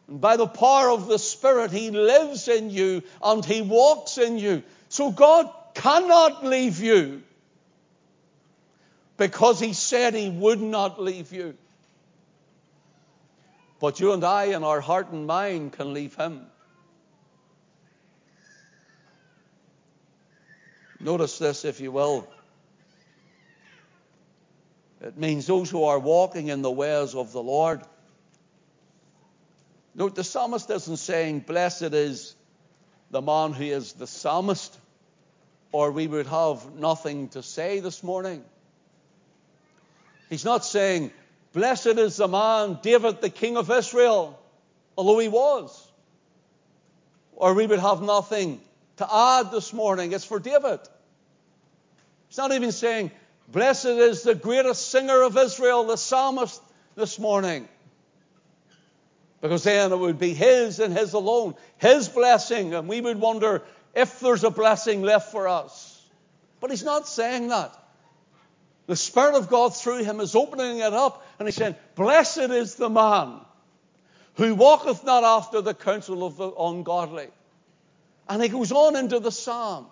And 0.06 0.20
by 0.20 0.36
the 0.36 0.46
power 0.46 0.90
of 0.90 1.08
the 1.08 1.18
Spirit, 1.18 1.72
He 1.72 1.90
lives 1.90 2.46
in 2.46 2.70
you 2.70 3.02
and 3.20 3.44
He 3.44 3.62
walks 3.62 4.18
in 4.18 4.38
you. 4.38 4.62
So 4.88 5.10
God 5.10 5.50
cannot 5.74 6.44
leave 6.44 6.80
you 6.80 7.22
because 9.16 9.60
He 9.60 9.72
said 9.72 10.14
He 10.14 10.28
would 10.28 10.60
not 10.60 11.00
leave 11.00 11.32
you. 11.32 11.56
But 13.78 14.00
you 14.00 14.12
and 14.12 14.24
I, 14.24 14.44
in 14.44 14.64
our 14.64 14.80
heart 14.80 15.10
and 15.10 15.26
mind, 15.26 15.72
can 15.72 15.92
leave 15.92 16.14
Him. 16.14 16.46
Notice 20.98 21.38
this, 21.38 21.64
if 21.64 21.80
you 21.80 21.92
will. 21.92 22.26
It 25.02 25.18
means 25.18 25.46
those 25.46 25.70
who 25.70 25.84
are 25.84 25.98
walking 25.98 26.48
in 26.48 26.62
the 26.62 26.70
ways 26.70 27.14
of 27.14 27.32
the 27.32 27.42
Lord. 27.42 27.82
Note, 29.94 30.14
the 30.14 30.24
psalmist 30.24 30.70
isn't 30.70 30.96
saying, 30.96 31.40
Blessed 31.40 31.94
is 31.94 32.34
the 33.10 33.22
man 33.22 33.52
who 33.52 33.64
is 33.64 33.92
the 33.94 34.06
psalmist, 34.06 34.76
or 35.72 35.90
we 35.90 36.06
would 36.06 36.26
have 36.26 36.74
nothing 36.74 37.28
to 37.30 37.42
say 37.42 37.80
this 37.80 38.02
morning. 38.02 38.44
He's 40.28 40.44
not 40.44 40.64
saying, 40.64 41.12
Blessed 41.52 41.86
is 41.86 42.16
the 42.16 42.28
man, 42.28 42.78
David, 42.82 43.20
the 43.20 43.30
king 43.30 43.56
of 43.56 43.70
Israel, 43.70 44.38
although 44.96 45.18
he 45.18 45.28
was. 45.28 45.90
Or 47.34 47.54
we 47.54 47.66
would 47.66 47.78
have 47.78 48.02
nothing 48.02 48.60
to 48.96 49.14
add 49.14 49.50
this 49.50 49.72
morning. 49.72 50.12
It's 50.12 50.24
for 50.24 50.38
David. 50.38 50.80
He's 52.28 52.38
not 52.38 52.52
even 52.52 52.72
saying, 52.72 53.10
Blessed 53.48 53.86
is 53.86 54.22
the 54.22 54.34
greatest 54.34 54.90
singer 54.90 55.22
of 55.22 55.36
Israel, 55.36 55.84
the 55.84 55.96
psalmist, 55.96 56.60
this 56.96 57.18
morning. 57.18 57.68
Because 59.40 59.64
then 59.64 59.92
it 59.92 59.98
would 59.98 60.18
be 60.18 60.32
his 60.34 60.80
and 60.80 60.96
his 60.96 61.12
alone, 61.12 61.54
his 61.78 62.08
blessing, 62.08 62.74
and 62.74 62.88
we 62.88 63.00
would 63.00 63.20
wonder 63.20 63.62
if 63.94 64.20
there's 64.20 64.44
a 64.44 64.50
blessing 64.50 65.02
left 65.02 65.30
for 65.30 65.46
us. 65.48 65.92
But 66.60 66.70
he's 66.70 66.84
not 66.84 67.06
saying 67.06 67.48
that. 67.48 67.74
The 68.86 68.96
Spirit 68.96 69.34
of 69.34 69.48
God 69.48 69.76
through 69.76 70.04
him 70.04 70.20
is 70.20 70.34
opening 70.34 70.78
it 70.78 70.92
up, 70.92 71.26
and 71.38 71.46
he's 71.46 71.56
saying, 71.56 71.74
Blessed 71.96 72.38
is 72.38 72.76
the 72.76 72.88
man 72.88 73.40
who 74.34 74.54
walketh 74.54 75.04
not 75.04 75.24
after 75.24 75.60
the 75.60 75.74
counsel 75.74 76.24
of 76.24 76.36
the 76.36 76.50
ungodly. 76.50 77.28
And 78.28 78.42
he 78.42 78.48
goes 78.48 78.72
on 78.72 78.96
into 78.96 79.18
the 79.18 79.32
psalm. 79.32 79.86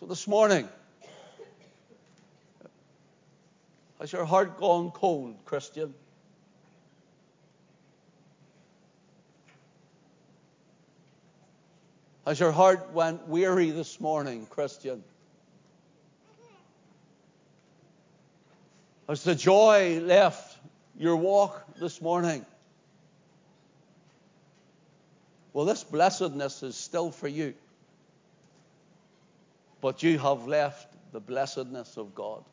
So 0.00 0.06
this 0.06 0.28
morning, 0.28 0.68
has 4.00 4.12
your 4.12 4.24
heart 4.24 4.58
gone 4.58 4.90
cold, 4.90 5.44
Christian? 5.44 5.94
Has 12.28 12.38
your 12.38 12.52
heart 12.52 12.92
went 12.92 13.26
weary 13.26 13.70
this 13.70 14.02
morning, 14.02 14.44
Christian? 14.50 15.02
Has 19.08 19.24
the 19.24 19.34
joy 19.34 19.98
left 20.00 20.58
your 20.98 21.16
walk 21.16 21.64
this 21.80 22.02
morning? 22.02 22.44
Well, 25.54 25.64
this 25.64 25.82
blessedness 25.82 26.62
is 26.62 26.76
still 26.76 27.10
for 27.10 27.28
you. 27.28 27.54
But 29.80 30.02
you 30.02 30.18
have 30.18 30.46
left 30.46 30.94
the 31.12 31.20
blessedness 31.20 31.96
of 31.96 32.14
God. 32.14 32.44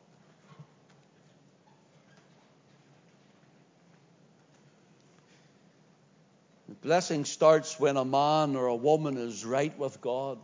Blessing 6.86 7.24
starts 7.24 7.80
when 7.80 7.96
a 7.96 8.04
man 8.04 8.54
or 8.54 8.66
a 8.66 8.76
woman 8.76 9.16
is 9.16 9.44
right 9.44 9.76
with 9.76 10.00
God. 10.00 10.38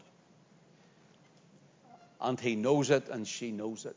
And 2.20 2.38
he 2.38 2.56
knows 2.56 2.90
it 2.90 3.08
and 3.08 3.28
she 3.28 3.52
knows 3.52 3.86
it. 3.86 3.94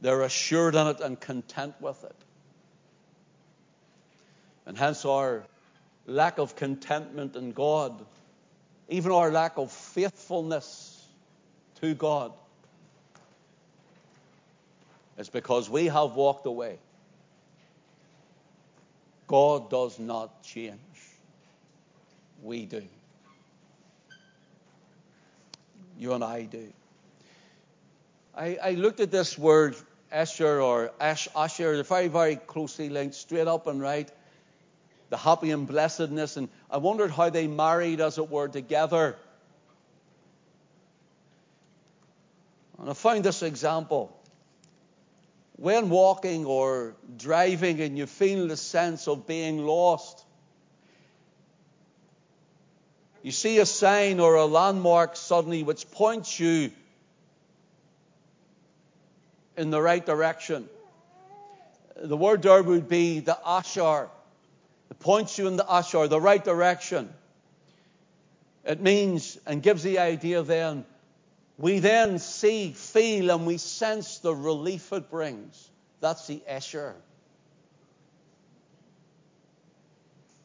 They're 0.00 0.22
assured 0.22 0.76
in 0.76 0.86
it 0.86 1.00
and 1.00 1.18
content 1.18 1.74
with 1.80 2.04
it. 2.04 2.14
And 4.64 4.78
hence 4.78 5.04
our 5.04 5.44
lack 6.06 6.38
of 6.38 6.54
contentment 6.54 7.34
in 7.34 7.50
God, 7.50 8.06
even 8.88 9.10
our 9.10 9.32
lack 9.32 9.58
of 9.58 9.72
faithfulness 9.72 11.04
to 11.80 11.94
God, 11.94 12.32
is 15.16 15.28
because 15.28 15.68
we 15.68 15.86
have 15.86 16.14
walked 16.14 16.46
away. 16.46 16.78
God 19.28 19.70
does 19.70 19.98
not 19.98 20.42
change. 20.42 20.78
We 22.42 22.66
do. 22.66 22.82
You 25.98 26.14
and 26.14 26.24
I 26.24 26.42
do. 26.44 26.72
I, 28.36 28.58
I 28.62 28.70
looked 28.72 29.00
at 29.00 29.10
this 29.10 29.36
word 29.36 29.76
Asher 30.10 30.60
or 30.60 30.90
Ash, 31.00 31.28
Asher, 31.36 31.74
they're 31.74 31.84
very, 31.84 32.08
very 32.08 32.36
closely 32.36 32.88
linked, 32.88 33.14
straight 33.14 33.46
up 33.46 33.66
and 33.66 33.80
right. 33.80 34.10
The 35.10 35.16
happy 35.16 35.50
and 35.50 35.66
blessedness. 35.66 36.36
And 36.36 36.48
I 36.70 36.78
wondered 36.78 37.10
how 37.10 37.30
they 37.30 37.46
married, 37.46 38.00
as 38.00 38.18
it 38.18 38.30
were, 38.30 38.48
together. 38.48 39.16
And 42.78 42.88
I 42.88 42.92
found 42.94 43.24
this 43.24 43.42
example. 43.42 44.17
When 45.58 45.90
walking 45.90 46.46
or 46.46 46.94
driving 47.16 47.80
and 47.80 47.98
you 47.98 48.06
feel 48.06 48.46
the 48.46 48.56
sense 48.56 49.08
of 49.08 49.26
being 49.26 49.66
lost, 49.66 50.24
you 53.24 53.32
see 53.32 53.58
a 53.58 53.66
sign 53.66 54.20
or 54.20 54.36
a 54.36 54.44
landmark 54.44 55.16
suddenly 55.16 55.64
which 55.64 55.90
points 55.90 56.38
you 56.38 56.70
in 59.56 59.70
the 59.70 59.82
right 59.82 60.06
direction. 60.06 60.68
the 62.00 62.16
word 62.16 62.42
there 62.42 62.62
would 62.62 62.88
be 62.88 63.18
the 63.18 63.36
ashar. 63.44 64.08
It 64.92 65.00
points 65.00 65.38
you 65.38 65.48
in 65.48 65.56
the 65.56 65.66
ashar, 65.76 66.06
the 66.06 66.20
right 66.20 66.44
direction. 66.44 67.12
It 68.64 68.80
means 68.80 69.36
and 69.44 69.60
gives 69.60 69.82
the 69.82 69.98
idea 69.98 70.44
then, 70.44 70.84
we 71.58 71.80
then 71.80 72.20
see, 72.20 72.72
feel, 72.72 73.32
and 73.32 73.44
we 73.44 73.58
sense 73.58 74.18
the 74.18 74.34
relief 74.34 74.92
it 74.92 75.10
brings. 75.10 75.70
That's 76.00 76.26
the 76.28 76.40
Esher. 76.46 76.94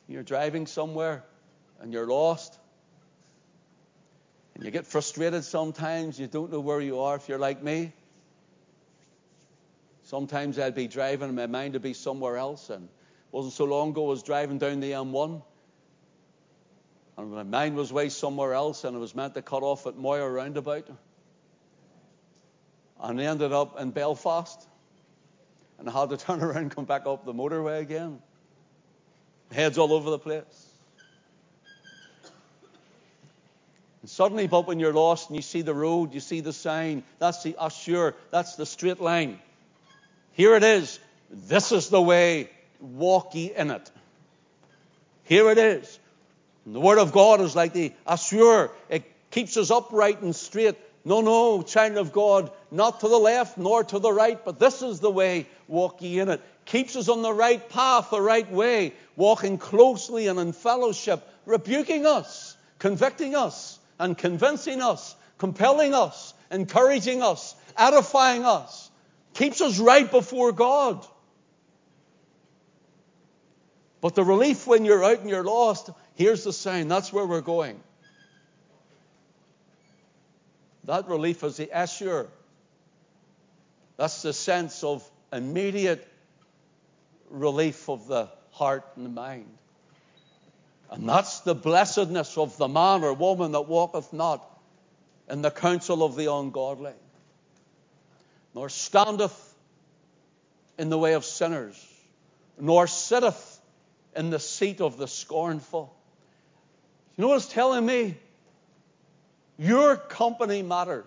You're 0.08 0.23
driving 0.23 0.65
somewhere 0.65 1.23
and 1.80 1.93
you're 1.93 2.08
lost. 2.08 2.58
And 4.56 4.65
you 4.65 4.71
get 4.71 4.88
frustrated 4.88 5.43
sometimes. 5.43 6.19
You 6.19 6.28
don't 6.28 6.52
know 6.52 6.60
where 6.60 6.82
you 6.82 6.99
are 7.02 7.15
if 7.15 7.30
you're 7.30 7.39
like 7.39 7.62
me. 7.62 7.93
Sometimes 10.04 10.58
I'd 10.58 10.76
be 10.76 10.88
driving 10.88 11.28
and 11.28 11.36
my 11.36 11.47
mind 11.47 11.73
would 11.73 11.84
be 11.84 11.93
somewhere 11.93 12.38
else. 12.38 12.71
And 12.71 12.86
it 12.86 12.89
wasn't 13.32 13.54
so 13.54 13.65
long 13.65 13.91
ago 13.91 14.06
I 14.06 14.10
was 14.10 14.23
driving 14.23 14.58
down 14.58 14.80
the 14.80 14.91
M1. 14.91 15.43
And 17.23 17.31
my 17.31 17.43
mind 17.43 17.77
was 17.77 17.93
way 17.93 18.09
somewhere 18.09 18.53
else 18.53 18.83
and 18.83 18.97
I 18.97 18.99
was 18.99 19.15
meant 19.15 19.36
to 19.36 19.41
cut 19.41 19.63
off 19.63 19.88
at 19.88 19.95
Moya 19.95 20.27
roundabout. 20.27 20.89
And 22.99 23.21
I 23.21 23.23
ended 23.23 23.53
up 23.53 23.79
in 23.79 23.91
Belfast. 23.91 24.67
And 25.79 25.89
I 25.89 25.97
had 25.97 26.09
to 26.09 26.17
turn 26.25 26.43
around 26.43 26.57
and 26.57 26.75
come 26.75 26.83
back 26.83 27.05
up 27.05 27.25
the 27.25 27.33
motorway 27.33 27.79
again. 27.79 28.21
Heads 29.53 29.77
all 29.77 29.93
over 29.93 30.09
the 30.09 30.19
place. 30.19 30.67
And 34.01 34.09
suddenly, 34.09 34.47
but 34.47 34.67
when 34.67 34.81
you're 34.81 34.91
lost 34.91 35.29
and 35.29 35.38
you 35.38 35.41
see 35.41 35.62
the 35.62 35.73
road, 35.73 36.13
you 36.13 36.19
see 36.19 36.41
the 36.41 36.51
sign, 36.51 37.03
that's 37.19 37.41
the 37.43 37.55
assure, 37.57 38.15
that's 38.31 38.57
the 38.57 38.65
straight 38.65 38.99
line. 38.99 39.39
Here 40.33 40.55
it 40.55 40.63
is. 40.63 40.99
This 41.29 41.71
is 41.71 41.88
the 41.88 42.01
way. 42.01 42.49
Walk 42.81 43.33
ye 43.33 43.53
in 43.55 43.71
it. 43.71 43.89
Here 45.23 45.49
it 45.49 45.57
is. 45.57 45.99
And 46.65 46.76
the 46.76 46.80
Word 46.80 46.99
of 46.99 47.12
God 47.12 47.41
is 47.41 47.56
like 47.56 47.73
the 47.73 47.93
assure. 48.08 48.71
It 48.89 49.04
keeps 49.32 49.58
us 49.58 49.71
upright 49.71 50.21
and 50.21 50.36
straight. 50.36 50.76
No, 51.06 51.21
no, 51.21 51.62
child 51.62 51.97
of 51.97 52.13
God, 52.13 52.52
not 52.71 53.02
to 53.02 53.10
the 53.10 53.17
left 53.17 53.58
nor 53.58 53.84
to 53.84 53.99
the 53.99 54.12
right, 54.12 54.43
but 54.43 54.60
this 54.60 54.82
is 54.82 55.02
the 55.02 55.12
way. 55.12 55.47
Walk 55.67 56.02
ye 56.02 56.19
in 56.19 56.30
it. 56.30 56.41
Keeps 56.65 56.95
us 56.95 57.10
on 57.10 57.21
the 57.21 57.34
right 57.34 57.67
path, 57.69 58.10
the 58.10 58.21
right 58.21 58.49
way, 58.49 58.93
walking 59.17 59.58
closely 59.58 60.28
and 60.28 60.39
in 60.39 60.54
fellowship, 60.54 61.28
rebuking 61.45 62.06
us, 62.06 62.56
convicting 62.80 63.36
us, 63.36 63.80
and 63.99 64.17
convincing 64.17 64.82
us, 64.82 65.15
compelling 65.38 65.93
us, 65.93 66.34
encouraging 66.52 67.21
us, 67.21 67.56
edifying 67.78 68.45
us, 68.45 68.89
keeps 69.34 69.60
us 69.62 69.80
right 69.80 70.10
before 70.10 70.52
God. 70.52 71.06
But 74.02 74.15
the 74.15 74.23
relief 74.23 74.67
when 74.67 74.86
you're 74.86 75.04
out 75.04 75.19
and 75.19 75.30
you're 75.30 75.43
lost, 75.43 75.89
here's 76.15 76.43
the 76.43 76.54
sign. 76.54 76.88
That's 76.88 77.12
where 77.12 77.26
we're 77.26 77.41
going. 77.41 77.80
That 80.86 81.08
relief 81.08 81.43
is 81.43 81.58
the 81.58 81.69
assure. 81.73 82.28
That's 83.97 84.21
the 84.21 84.34
sense 84.34 84.84
of 84.84 85.10
immediate 85.32 86.08
relief 87.30 87.89
of 87.89 88.08
the 88.08 88.30
heart 88.52 88.86
and 88.95 89.06
the 89.06 89.10
mind. 89.10 89.58
And 90.89 91.10
that's 91.10 91.39
the 91.39 91.56
blessedness 91.56 92.38
of 92.38 92.58
the 92.58 92.67
man 92.67 93.04
or 93.04 93.13
woman 93.13 93.54
that 93.54 93.62
walketh 93.62 94.13
not 94.13 94.47
in 95.30 95.41
the 95.41 95.49
counsel 95.49 96.04
of 96.04 96.15
the 96.15 96.32
ungodly, 96.32 96.93
nor 98.54 98.69
standeth 98.69 99.56
in 100.78 100.89
the 100.89 100.97
way 100.97 101.13
of 101.13 101.26
sinners, 101.26 101.88
nor 102.60 102.88
sitteth 102.88 103.60
in 104.15 104.30
the 104.30 104.39
seat 104.39 104.82
of 104.82 104.97
the 104.97 105.08
scornful. 105.08 105.95
You 107.15 107.21
know 107.21 107.28
what 107.30 107.38
it's 107.38 107.47
telling 107.47 107.86
me? 107.86 108.17
Your 109.58 109.95
company 109.95 110.63
matters. 110.63 111.06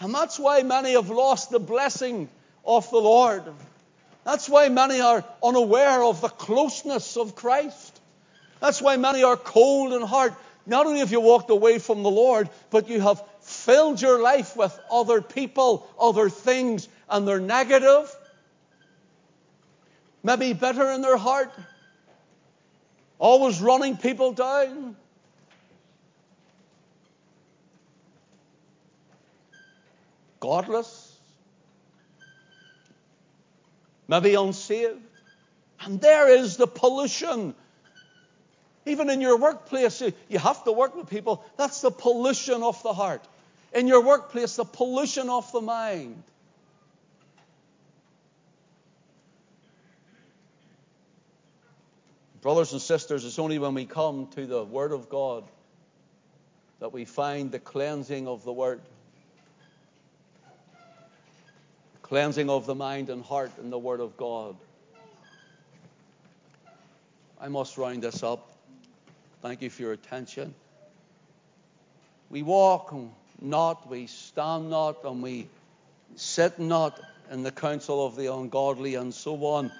And 0.00 0.14
that's 0.14 0.38
why 0.38 0.62
many 0.62 0.92
have 0.92 1.10
lost 1.10 1.50
the 1.50 1.60
blessing 1.60 2.28
of 2.64 2.90
the 2.90 2.98
Lord. 2.98 3.44
That's 4.24 4.48
why 4.48 4.68
many 4.68 5.00
are 5.00 5.24
unaware 5.42 6.02
of 6.02 6.20
the 6.20 6.28
closeness 6.28 7.16
of 7.16 7.34
Christ. 7.34 8.00
That's 8.60 8.82
why 8.82 8.96
many 8.96 9.22
are 9.22 9.36
cold 9.36 9.92
in 9.92 10.02
heart. 10.02 10.34
Not 10.66 10.86
only 10.86 11.00
have 11.00 11.10
you 11.10 11.20
walked 11.20 11.50
away 11.50 11.78
from 11.78 12.02
the 12.02 12.10
Lord, 12.10 12.48
but 12.70 12.88
you 12.88 13.00
have 13.00 13.22
filled 13.40 14.00
your 14.00 14.20
life 14.20 14.56
with 14.56 14.78
other 14.90 15.20
people, 15.20 15.88
other 15.98 16.28
things, 16.30 16.88
and 17.08 17.26
they're 17.26 17.40
negative. 17.40 18.14
Maybe 20.22 20.52
bitter 20.52 20.90
in 20.90 21.02
their 21.02 21.16
heart. 21.16 21.52
Always 23.22 23.60
running 23.60 23.96
people 23.96 24.32
down. 24.32 24.96
Godless 30.40 31.16
maybe 34.08 34.34
unsaved. 34.34 34.98
And 35.82 36.00
there 36.00 36.28
is 36.28 36.56
the 36.56 36.66
pollution. 36.66 37.54
Even 38.86 39.08
in 39.08 39.20
your 39.20 39.38
workplace, 39.38 40.02
you 40.28 40.38
have 40.40 40.64
to 40.64 40.72
work 40.72 40.96
with 40.96 41.08
people. 41.08 41.44
That's 41.56 41.80
the 41.80 41.92
pollution 41.92 42.64
of 42.64 42.82
the 42.82 42.92
heart. 42.92 43.22
In 43.72 43.86
your 43.86 44.02
workplace, 44.02 44.56
the 44.56 44.64
pollution 44.64 45.30
of 45.30 45.50
the 45.52 45.60
mind. 45.60 46.24
Brothers 52.42 52.72
and 52.72 52.82
sisters, 52.82 53.24
it's 53.24 53.38
only 53.38 53.58
when 53.58 53.74
we 53.74 53.86
come 53.86 54.26
to 54.34 54.46
the 54.46 54.64
Word 54.64 54.92
of 54.92 55.08
God 55.08 55.44
that 56.80 56.92
we 56.92 57.04
find 57.04 57.50
the 57.52 57.60
cleansing 57.60 58.28
of 58.28 58.44
the 58.44 58.52
Word. 58.52 58.80
cleansing 62.12 62.50
of 62.50 62.66
the 62.66 62.74
mind 62.74 63.08
and 63.08 63.24
heart 63.24 63.50
in 63.58 63.70
the 63.70 63.78
Word 63.78 64.00
of 64.00 64.18
God. 64.18 64.54
I 67.40 67.48
must 67.48 67.78
round 67.78 68.02
this 68.02 68.22
up. 68.22 68.50
Thank 69.40 69.62
you 69.62 69.70
for 69.70 69.80
your 69.80 69.92
attention. 69.92 70.54
We 72.28 72.42
walk 72.42 72.94
not, 73.40 73.88
we 73.88 74.08
stand 74.08 74.68
not, 74.68 75.04
and 75.04 75.22
we 75.22 75.48
sit 76.16 76.58
not 76.58 77.00
in 77.30 77.44
the 77.44 77.50
counsel 77.50 78.04
of 78.04 78.14
the 78.14 78.30
ungodly, 78.30 78.96
and 78.96 79.14
so 79.14 79.42
on. 79.46 79.72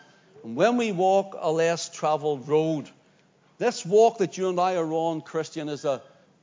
And 0.45 0.57
when 0.57 0.77
we 0.77 0.93
walk 0.93 1.37
a 1.39 1.51
less 1.51 1.89
traveled 1.89 2.49
road, 2.49 2.89
this 3.59 3.87
walk 3.87 4.19
that 4.19 4.39
you 4.39 4.49
and 4.49 4.59
I 4.59 4.77
are 4.77 4.93
on, 4.93 5.21
Christian, 5.21 5.69
is 5.69 5.85
a, 5.85 6.03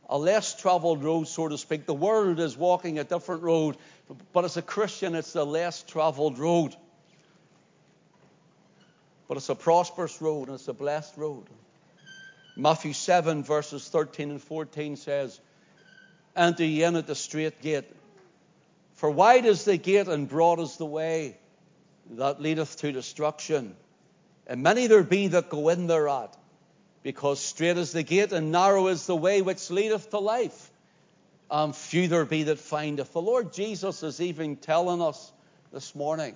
a 0.10 0.18
less 0.18 0.56
traveled 0.56 1.04
road, 1.04 1.28
so 1.28 1.48
to 1.48 1.58
speak. 1.58 1.86
The 1.86 1.94
world 1.94 2.40
is 2.40 2.56
walking 2.56 2.98
a 2.98 3.04
different 3.04 3.44
road. 3.44 3.78
But 4.32 4.46
as 4.46 4.58
a 4.58 4.62
Christian, 4.62 5.16
it's 5.16 5.36
a 5.36 5.44
less 5.44 5.84
traveled 5.84 6.40
road. 6.40 6.76
But 9.28 9.38
it's 9.38 9.50
a 9.50 9.56
prosperous 9.56 10.22
road 10.22 10.48
and 10.48 10.56
it's 10.56 10.68
a 10.68 10.74
blessed 10.74 11.18
road. 11.18 11.46
Matthew 12.56 12.94
7, 12.94 13.44
verses 13.44 13.88
13 13.88 14.32
and 14.32 14.42
14 14.42 14.96
says, 14.96 15.40
Enter 16.36 16.66
ye 16.66 16.84
in 16.84 16.96
at 16.96 17.06
the 17.06 17.16
straight 17.16 17.62
gate. 17.62 17.86
For 18.96 19.10
wide 19.10 19.46
is 19.46 19.66
the 19.66 19.78
gate 19.78 20.08
and 20.08 20.28
broad 20.28 20.60
is 20.60 20.78
the 20.78 20.86
way 20.86 21.38
that 22.12 22.42
leadeth 22.42 22.78
to 22.78 22.92
destruction. 22.92 23.76
And 24.50 24.64
many 24.64 24.88
there 24.88 25.04
be 25.04 25.28
that 25.28 25.50
go 25.50 25.70
in 25.70 25.86
thereat, 25.86 26.36
because 27.04 27.40
straight 27.40 27.78
is 27.78 27.94
the 27.94 28.04
gate 28.04 28.34
and 28.34 28.52
narrow 28.52 28.88
is 28.88 29.06
the 29.06 29.16
way 29.16 29.42
which 29.44 29.70
leadeth 29.70 30.10
to 30.10 30.20
life 30.20 30.72
And 31.52 31.76
few 31.76 32.08
there 32.08 32.26
be 32.26 32.44
that 32.44 32.60
findeth. 32.60 33.14
The 33.14 33.22
Lord 33.22 33.54
Jesus 33.54 34.04
is 34.04 34.22
even 34.22 34.56
telling 34.56 35.02
us 35.02 35.32
this 35.72 35.96
morning 35.96 36.36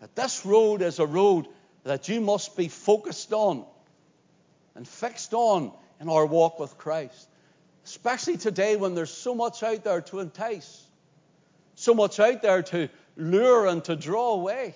that 0.00 0.14
this 0.14 0.46
road 0.46 0.82
is 0.82 0.98
a 0.98 1.06
road 1.06 1.46
that 1.84 2.08
you 2.08 2.20
must 2.20 2.56
be 2.56 2.68
focused 2.68 3.32
on 3.32 3.64
and 4.74 4.86
fixed 4.86 5.34
on 5.34 5.72
in 6.00 6.08
our 6.08 6.26
walk 6.26 6.58
with 6.58 6.78
Christ. 6.78 7.28
Especially 7.84 8.36
today 8.36 8.76
when 8.76 8.94
there's 8.94 9.12
so 9.12 9.34
much 9.34 9.62
out 9.62 9.84
there 9.84 10.00
to 10.02 10.20
entice, 10.20 10.86
so 11.74 11.94
much 11.94 12.18
out 12.20 12.42
there 12.42 12.62
to 12.62 12.88
lure 13.16 13.66
and 13.66 13.84
to 13.84 13.96
draw 13.96 14.34
away, 14.34 14.74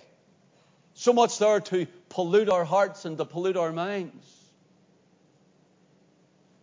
so 0.95 1.13
much 1.13 1.39
there 1.39 1.61
to 1.61 1.87
pollute 2.09 2.49
our 2.49 2.65
hearts 2.65 3.05
and 3.05 3.19
to 3.19 3.25
pollute 3.25 3.57
our 3.57 3.73
minds. 3.73 4.27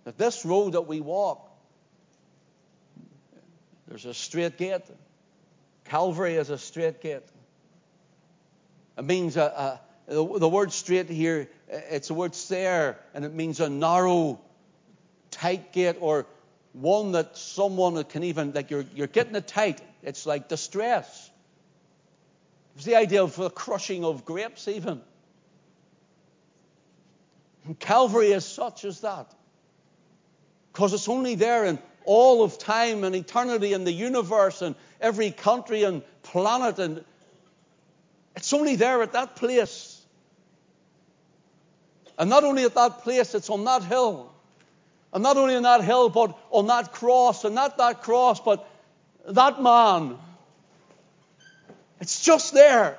That 0.03 0.17
this 0.17 0.45
road 0.45 0.73
that 0.73 0.87
we 0.87 1.01
walk 1.01 1.45
there's 3.87 4.05
a 4.05 4.13
straight 4.13 4.57
gate. 4.57 4.81
Calvary 5.85 6.35
is 6.35 6.49
a 6.49 6.57
straight 6.57 7.01
gate. 7.01 7.23
It 8.97 9.05
means 9.05 9.37
a, 9.37 9.79
a, 10.07 10.13
the 10.13 10.49
word 10.49 10.71
straight 10.71 11.09
here, 11.09 11.49
it's 11.69 12.07
the 12.07 12.13
word 12.13 12.33
stair, 12.33 12.97
and 13.13 13.25
it 13.25 13.33
means 13.33 13.59
a 13.59 13.69
narrow, 13.69 14.39
tight 15.31 15.71
gate 15.73 15.97
or 15.99 16.25
one 16.73 17.13
that 17.13 17.37
someone 17.37 18.03
can 18.05 18.23
even, 18.23 18.53
like 18.53 18.71
you're, 18.71 18.85
you're 18.95 19.07
getting 19.07 19.35
it 19.35 19.47
tight. 19.47 19.81
It's 20.01 20.25
like 20.25 20.49
distress. 20.49 21.29
It's 22.75 22.85
the 22.85 22.95
idea 22.95 23.23
of 23.23 23.35
the 23.35 23.49
crushing 23.49 24.03
of 24.03 24.25
grapes, 24.25 24.67
even. 24.67 25.01
Calvary 27.79 28.31
is 28.31 28.45
such 28.45 28.85
as 28.85 29.01
that. 29.01 29.33
Because 30.71 30.93
it's 30.93 31.09
only 31.09 31.35
there 31.35 31.65
in 31.65 31.79
all 32.05 32.43
of 32.43 32.59
time 32.59 33.03
and 33.03 33.15
eternity 33.15 33.73
and 33.73 33.87
the 33.87 33.91
universe 33.91 34.61
and 34.61 34.75
every 35.01 35.31
country 35.31 35.83
and 35.83 36.03
planet. 36.21 36.77
And 36.79 37.03
it's 38.35 38.53
only 38.53 38.75
there 38.75 39.01
at 39.01 39.13
that 39.13 39.35
place. 39.35 40.05
And 42.19 42.29
not 42.29 42.43
only 42.43 42.63
at 42.63 42.75
that 42.75 42.99
place, 42.99 43.33
it's 43.33 43.49
on 43.49 43.65
that 43.65 43.83
hill. 43.83 44.31
And 45.13 45.23
not 45.23 45.37
only 45.37 45.55
on 45.55 45.63
that 45.63 45.83
hill, 45.83 46.09
but 46.09 46.37
on 46.51 46.67
that 46.67 46.91
cross. 46.91 47.45
And 47.45 47.55
not 47.55 47.77
that 47.77 48.03
cross, 48.03 48.39
but 48.39 48.69
that 49.27 49.61
man 49.61 50.17
it's 51.99 52.23
just 52.23 52.53
there. 52.53 52.97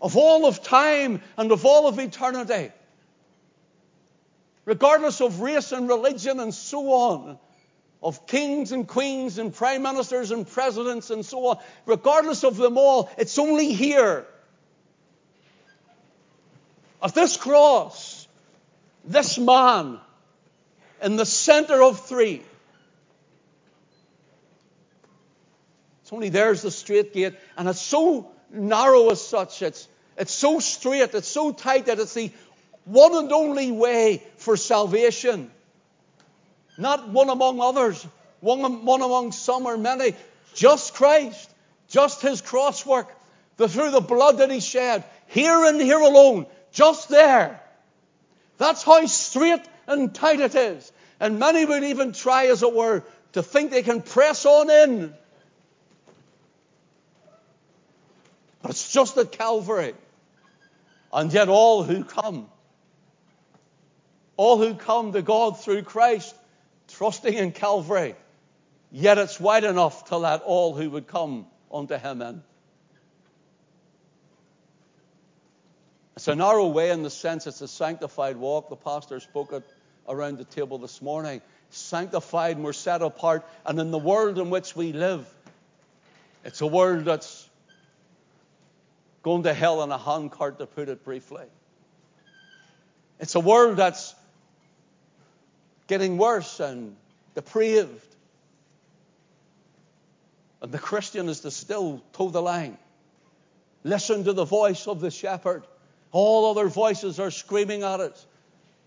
Of 0.00 0.16
all 0.16 0.46
of 0.46 0.62
time 0.62 1.22
and 1.36 1.52
of 1.52 1.64
all 1.64 1.86
of 1.86 1.98
eternity. 1.98 2.72
Regardless 4.64 5.20
of 5.20 5.40
race 5.40 5.72
and 5.72 5.88
religion 5.88 6.40
and 6.40 6.54
so 6.54 6.92
on. 6.92 7.38
Of 8.02 8.26
kings 8.26 8.72
and 8.72 8.86
queens 8.86 9.38
and 9.38 9.54
prime 9.54 9.82
ministers 9.82 10.30
and 10.30 10.46
presidents 10.46 11.10
and 11.10 11.24
so 11.24 11.46
on. 11.46 11.58
Regardless 11.86 12.44
of 12.44 12.56
them 12.56 12.76
all, 12.76 13.10
it's 13.16 13.38
only 13.38 13.72
here. 13.72 14.26
At 17.02 17.14
this 17.14 17.36
cross, 17.36 18.26
this 19.04 19.38
man 19.38 19.98
in 21.02 21.16
the 21.16 21.26
center 21.26 21.82
of 21.82 22.06
three 22.06 22.42
It's 26.12 26.16
only 26.16 26.28
there's 26.28 26.60
the 26.60 26.70
straight 26.70 27.14
gate, 27.14 27.32
and 27.56 27.66
it's 27.66 27.80
so 27.80 28.30
narrow 28.50 29.08
as 29.08 29.26
such. 29.26 29.62
It's, 29.62 29.88
it's 30.18 30.34
so 30.34 30.60
straight, 30.60 31.14
it's 31.14 31.26
so 31.26 31.52
tight 31.52 31.86
that 31.86 31.98
it's 31.98 32.12
the 32.12 32.30
one 32.84 33.14
and 33.14 33.32
only 33.32 33.70
way 33.70 34.22
for 34.36 34.56
salvation. 34.56 35.50
Not 36.78 37.08
one 37.08 37.28
among 37.28 37.60
others, 37.60 38.06
one, 38.40 38.84
one 38.84 39.02
among 39.02 39.32
some 39.32 39.66
or 39.66 39.76
many. 39.76 40.14
Just 40.54 40.94
Christ, 40.94 41.50
just 41.88 42.22
His 42.22 42.40
cross 42.40 42.84
work, 42.84 43.08
the, 43.56 43.68
through 43.68 43.90
the 43.90 44.00
blood 44.00 44.38
that 44.38 44.50
He 44.50 44.60
shed, 44.60 45.04
here 45.28 45.64
and 45.64 45.80
here 45.80 46.00
alone, 46.00 46.46
just 46.72 47.08
there. 47.08 47.60
That's 48.58 48.82
how 48.82 49.04
straight 49.06 49.62
and 49.86 50.14
tight 50.14 50.40
it 50.40 50.54
is. 50.54 50.92
And 51.20 51.38
many 51.38 51.64
would 51.64 51.84
even 51.84 52.12
try, 52.12 52.46
as 52.46 52.62
it 52.62 52.72
were, 52.72 53.04
to 53.32 53.42
think 53.42 53.70
they 53.70 53.82
can 53.82 54.02
press 54.02 54.44
on 54.44 54.70
in 54.70 55.14
But 58.62 58.70
it's 58.70 58.92
just 58.92 59.18
at 59.18 59.32
Calvary. 59.32 59.94
And 61.12 61.32
yet, 61.32 61.48
all 61.48 61.82
who 61.82 62.04
come, 62.04 62.48
all 64.42 64.58
who 64.58 64.74
come 64.74 65.12
to 65.12 65.22
God 65.22 65.60
through 65.60 65.82
Christ, 65.82 66.34
trusting 66.88 67.32
in 67.32 67.52
Calvary, 67.52 68.16
yet 68.90 69.16
it's 69.16 69.38
wide 69.38 69.62
enough 69.62 70.06
to 70.06 70.16
let 70.16 70.42
all 70.42 70.74
who 70.74 70.90
would 70.90 71.06
come 71.06 71.46
unto 71.72 71.96
Him 71.96 72.20
in. 72.20 72.42
It's 76.16 76.26
a 76.26 76.34
narrow 76.34 76.66
way 76.66 76.90
in 76.90 77.04
the 77.04 77.10
sense 77.10 77.46
it's 77.46 77.60
a 77.60 77.68
sanctified 77.68 78.36
walk. 78.36 78.68
The 78.68 78.74
pastor 78.74 79.20
spoke 79.20 79.52
it 79.52 79.62
around 80.08 80.38
the 80.38 80.44
table 80.44 80.78
this 80.78 81.00
morning. 81.00 81.40
Sanctified 81.70 82.56
and 82.56 82.64
we're 82.64 82.72
set 82.72 83.00
apart. 83.00 83.46
And 83.64 83.78
in 83.78 83.92
the 83.92 83.98
world 83.98 84.38
in 84.38 84.50
which 84.50 84.74
we 84.74 84.92
live, 84.92 85.24
it's 86.44 86.60
a 86.60 86.66
world 86.66 87.04
that's 87.04 87.48
going 89.22 89.44
to 89.44 89.54
hell 89.54 89.84
in 89.84 89.92
a 89.92 89.98
handcart, 89.98 90.58
to 90.58 90.66
put 90.66 90.88
it 90.88 91.04
briefly. 91.04 91.46
It's 93.20 93.36
a 93.36 93.40
world 93.40 93.76
that's 93.76 94.16
getting 95.92 96.16
worse 96.16 96.58
and 96.58 96.96
depraved. 97.34 98.16
And 100.62 100.72
the 100.72 100.78
Christian 100.78 101.28
is 101.28 101.40
to 101.40 101.50
still 101.50 102.02
toe 102.14 102.30
the 102.30 102.40
line. 102.40 102.78
Listen 103.84 104.24
to 104.24 104.32
the 104.32 104.46
voice 104.46 104.88
of 104.88 105.02
the 105.02 105.10
shepherd. 105.10 105.64
All 106.10 106.50
other 106.50 106.68
voices 106.68 107.20
are 107.20 107.30
screaming 107.30 107.82
at 107.82 108.00
us, 108.00 108.26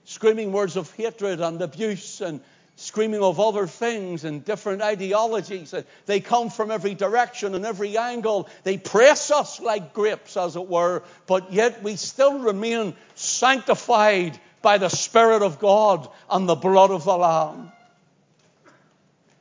screaming 0.05 0.51
words 0.51 0.77
of 0.77 0.91
hatred 0.95 1.41
and 1.41 1.61
abuse 1.61 2.21
and 2.21 2.41
screaming 2.75 3.21
of 3.21 3.39
other 3.39 3.67
things 3.67 4.23
and 4.23 4.43
different 4.43 4.81
ideologies. 4.81 5.75
They 6.07 6.21
come 6.21 6.49
from 6.49 6.71
every 6.71 6.95
direction 6.95 7.53
and 7.53 7.67
every 7.67 7.99
angle. 7.99 8.49
They 8.63 8.79
press 8.79 9.29
us 9.29 9.59
like 9.59 9.93
grapes, 9.93 10.37
as 10.37 10.55
it 10.55 10.67
were, 10.67 11.03
but 11.27 11.53
yet 11.53 11.83
we 11.83 11.97
still 11.97 12.39
remain 12.39 12.95
sanctified 13.13 14.39
by 14.65 14.79
the 14.79 14.89
Spirit 14.89 15.43
of 15.43 15.59
God 15.59 16.09
and 16.27 16.49
the 16.49 16.55
blood 16.55 16.89
of 16.89 17.03
the 17.03 17.15
Lamb. 17.15 17.71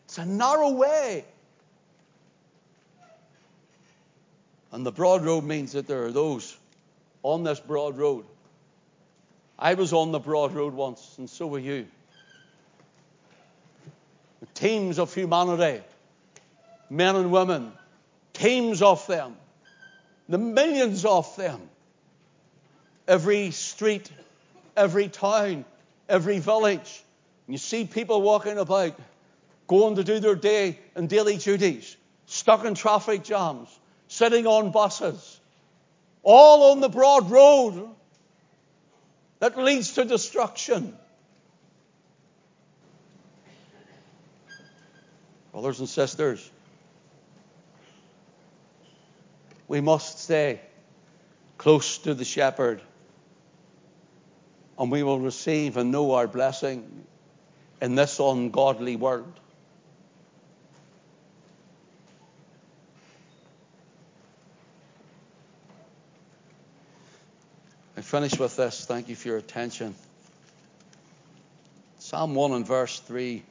It's 0.04 0.18
a 0.18 0.26
narrow 0.26 0.72
way. 0.72 1.24
And 4.70 4.84
the 4.84 4.92
broad 4.92 5.24
road 5.24 5.42
means 5.42 5.72
that 5.72 5.86
there 5.86 6.04
are 6.04 6.12
those 6.12 6.54
on 7.22 7.42
this 7.42 7.58
broad 7.58 7.96
road. 7.96 8.26
I 9.58 9.72
was 9.72 9.94
on 9.94 10.12
the 10.12 10.18
broad 10.18 10.52
road 10.52 10.74
once, 10.74 11.14
and 11.16 11.30
so 11.30 11.46
were 11.46 11.58
you 11.58 11.86
The 14.40 14.46
teams 14.52 14.98
of 14.98 15.14
humanity, 15.14 15.82
men 16.90 17.16
and 17.16 17.32
women, 17.32 17.72
teams 18.34 18.82
of 18.82 19.06
them, 19.06 19.36
the 20.28 20.36
millions 20.36 21.06
of 21.06 21.34
them. 21.36 21.62
Every 23.08 23.52
street, 23.52 24.10
every 24.76 25.08
town, 25.08 25.64
every 26.08 26.38
village. 26.38 27.02
You 27.46 27.58
see 27.58 27.84
people 27.84 28.22
walking 28.22 28.58
about, 28.58 28.98
going 29.66 29.96
to 29.96 30.04
do 30.04 30.20
their 30.20 30.34
day 30.34 30.78
and 30.94 31.08
daily 31.08 31.36
duties, 31.36 31.96
stuck 32.26 32.64
in 32.64 32.74
traffic 32.74 33.24
jams, 33.24 33.68
sitting 34.08 34.46
on 34.46 34.70
buses, 34.70 35.40
all 36.22 36.72
on 36.72 36.80
the 36.80 36.88
broad 36.88 37.30
road 37.30 37.88
that 39.40 39.58
leads 39.58 39.94
to 39.94 40.04
destruction. 40.04 40.96
Brothers 45.52 45.80
and 45.80 45.88
sisters, 45.88 46.50
we 49.68 49.80
must 49.80 50.18
stay 50.18 50.60
close 51.58 51.98
to 51.98 52.14
the 52.14 52.24
shepherd 52.24 52.82
and 54.78 54.90
we 54.90 55.02
will 55.02 55.20
receive 55.20 55.76
and 55.76 55.92
know 55.92 56.12
our 56.12 56.26
blessing 56.26 57.04
in 57.80 57.94
this 57.94 58.18
ungodly 58.18 58.96
world. 58.96 59.32
I 67.96 68.00
finish 68.00 68.38
with 68.38 68.56
this. 68.56 68.84
Thank 68.84 69.08
you 69.08 69.14
for 69.14 69.28
your 69.28 69.36
attention. 69.36 69.94
Psalm 71.98 72.34
1 72.34 72.52
and 72.52 72.66
verse 72.66 72.98
3 73.00 73.42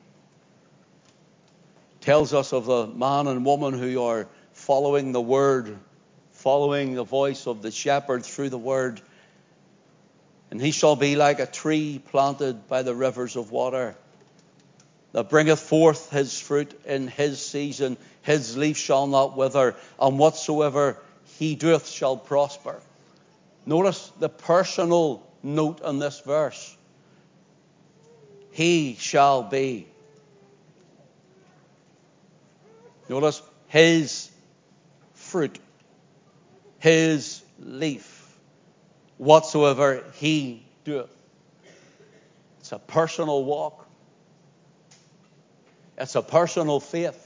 tells 2.02 2.34
us 2.34 2.52
of 2.52 2.66
the 2.66 2.88
man 2.88 3.28
and 3.28 3.46
woman 3.46 3.74
who 3.74 4.04
are 4.04 4.28
following 4.52 5.14
the 5.14 5.22
word, 5.22 5.78
following 6.34 6.96
the 6.96 7.04
voice 7.04 7.48
of 7.48 7.62
the 7.62 7.72
shepherd 7.72 8.26
through 8.26 8.50
the 8.50 8.58
word. 8.58 9.02
And 10.54 10.62
he 10.62 10.70
shall 10.70 10.96
be 10.96 11.16
like 11.16 11.40
a 11.40 11.48
tree 11.48 12.00
planted 12.12 12.68
by 12.68 12.84
the 12.84 12.94
rivers 12.94 13.36
of 13.36 13.50
water 13.50 13.96
that 15.12 15.28
bringeth 15.28 15.60
forth 15.60 16.12
his 16.12 16.40
fruit 16.40 16.80
in 16.86 17.08
his 17.08 17.44
season. 17.44 17.98
His 18.22 18.56
leaf 18.56 18.78
shall 18.78 19.08
not 19.08 19.36
wither, 19.36 19.76
and 20.00 20.20
whatsoever 20.20 21.00
he 21.40 21.56
doeth 21.56 21.90
shall 21.90 22.18
prosper. 22.18 22.80
Notice 23.66 24.12
the 24.20 24.30
personal 24.30 25.26
note 25.42 25.82
in 25.84 25.98
this 25.98 26.20
verse. 26.20 26.78
He 28.52 28.96
shall 29.00 29.42
be. 29.42 29.88
Notice 33.10 33.42
his 33.70 34.30
fruit, 35.16 35.58
his 36.78 37.42
leaf, 37.60 38.13
whatsoever 39.18 40.04
he 40.16 40.66
doeth. 40.86 41.10
It's 42.60 42.72
a 42.72 42.80
personal 42.80 43.44
walk. 43.44 43.88
It's 45.98 46.16
a 46.16 46.22
personal 46.22 46.80
faith. 46.80 47.20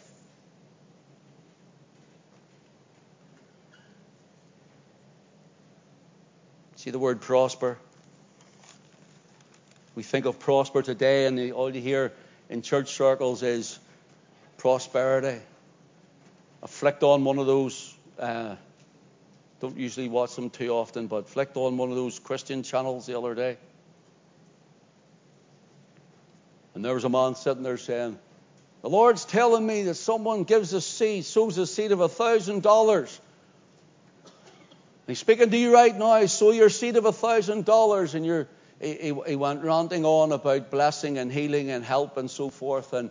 See 6.76 6.92
the 6.92 7.00
word 7.00 7.22
prosper? 7.22 7.78
We 9.96 10.04
think 10.04 10.26
of 10.26 10.40
prosper 10.40 10.82
today, 10.82 11.26
and 11.26 11.52
all 11.54 11.74
you 11.74 11.82
hear 11.82 12.14
in 12.50 12.62
church 12.62 12.94
circles 12.94 13.42
is 13.42 13.80
prosperity. 14.58 15.42
I 16.62 16.68
on 17.04 17.24
one 17.24 17.40
of 17.40 17.48
those 17.48 17.96
uh, 18.20 18.56
Don't 19.60 19.78
usually 19.78 20.08
watch 20.08 20.36
them 20.36 20.50
too 20.50 20.70
often, 20.70 21.08
but 21.08 21.28
flicked 21.28 21.58
on 21.58 21.78
one 21.78 21.90
of 21.90 21.96
those 21.96 22.20
Christian 22.20 22.64
channels 22.64 23.06
the 23.06 23.18
other 23.18 23.34
day. 23.34 23.58
And 26.76 26.86
there 26.86 26.94
was 26.94 27.04
a 27.04 27.10
man 27.10 27.34
sitting 27.36 27.64
there 27.64 27.78
saying, 27.78 28.20
The 28.84 28.90
Lord's 28.90 29.26
telling 29.26 29.66
me 29.66 29.84
that 29.84 29.96
someone 29.96 30.44
gives 30.44 30.74
a 30.74 30.82
seed, 30.82 31.26
sows 31.26 31.58
a 31.58 31.66
seed 31.66 31.92
of 31.92 32.02
a 32.02 32.10
thousand 32.10 32.62
dollars. 32.62 33.20
He's 35.08 35.20
speaking 35.20 35.50
to 35.50 35.58
you 35.58 35.74
right 35.74 35.98
now, 35.98 36.26
sow 36.26 36.52
your 36.52 36.70
seed 36.70 36.98
of 36.98 37.06
a 37.06 37.14
thousand 37.14 37.66
dollars, 37.66 38.14
and 38.14 38.26
you're 38.26 38.48
he, 38.80 39.14
he, 39.26 39.36
went 39.36 39.64
ranting 39.64 40.06
on 40.06 40.32
about 40.32 40.70
blessing 40.70 41.18
and 41.18 41.32
healing 41.32 41.72
and 41.72 41.84
help 41.84 42.18
and 42.18 42.30
so 42.30 42.50
forth. 42.50 42.94
And 42.94 43.10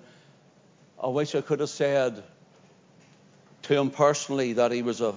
I 1.02 1.08
wish 1.08 1.34
I 1.34 1.40
could 1.40 1.60
have 1.60 1.70
said 1.70 2.22
to 3.62 3.74
him 3.74 3.90
personally 3.90 4.54
that 4.54 4.70
he 4.70 4.82
was 4.82 5.00
a, 5.00 5.14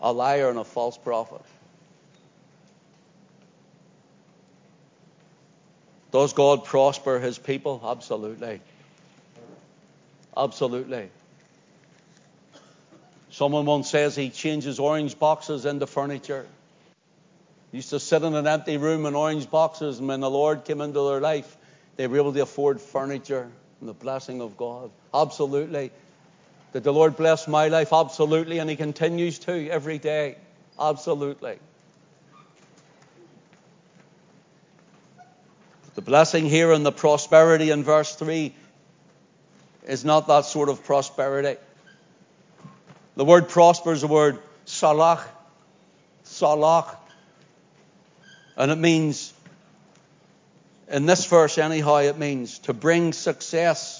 a 0.00 0.12
liar 0.12 0.48
and 0.48 0.58
a 0.58 0.64
false 0.64 0.96
prophet. 0.96 1.42
Does 6.12 6.32
God 6.32 6.64
prosper 6.64 7.18
his 7.20 7.38
people? 7.38 7.80
Absolutely. 7.84 8.60
Absolutely. 10.36 11.10
Someone 13.30 13.64
once 13.64 13.88
says 13.88 14.16
he 14.16 14.30
changes 14.30 14.80
orange 14.80 15.18
boxes 15.18 15.66
into 15.66 15.86
furniture. 15.86 16.46
Used 17.70 17.90
to 17.90 18.00
sit 18.00 18.22
in 18.24 18.34
an 18.34 18.48
empty 18.48 18.76
room 18.76 19.06
in 19.06 19.14
orange 19.14 19.48
boxes, 19.48 20.00
and 20.00 20.08
when 20.08 20.20
the 20.20 20.30
Lord 20.30 20.64
came 20.64 20.80
into 20.80 21.08
their 21.08 21.20
life, 21.20 21.56
they 21.96 22.08
were 22.08 22.16
able 22.16 22.32
to 22.32 22.40
afford 22.40 22.80
furniture 22.80 23.48
and 23.78 23.88
the 23.88 23.94
blessing 23.94 24.40
of 24.40 24.56
God. 24.56 24.90
Absolutely. 25.14 25.92
Did 26.72 26.84
the 26.84 26.92
Lord 26.92 27.16
bless 27.16 27.48
my 27.48 27.68
life? 27.68 27.92
Absolutely. 27.92 28.58
And 28.58 28.70
He 28.70 28.76
continues 28.76 29.38
to 29.40 29.68
every 29.68 29.98
day. 29.98 30.36
Absolutely. 30.78 31.58
The 35.96 36.02
blessing 36.02 36.46
here 36.46 36.72
and 36.72 36.86
the 36.86 36.92
prosperity 36.92 37.70
in 37.70 37.82
verse 37.82 38.14
3 38.14 38.54
is 39.86 40.04
not 40.04 40.28
that 40.28 40.44
sort 40.44 40.68
of 40.68 40.84
prosperity. 40.84 41.58
The 43.16 43.24
word 43.24 43.48
prosper 43.48 43.92
is 43.92 44.02
the 44.02 44.06
word 44.06 44.38
salach. 44.66 45.22
Salach. 46.24 46.96
And 48.56 48.70
it 48.70 48.78
means, 48.78 49.32
in 50.88 51.06
this 51.06 51.26
verse 51.26 51.58
anyhow, 51.58 51.96
it 51.96 52.18
means 52.18 52.60
to 52.60 52.72
bring 52.72 53.12
success, 53.12 53.99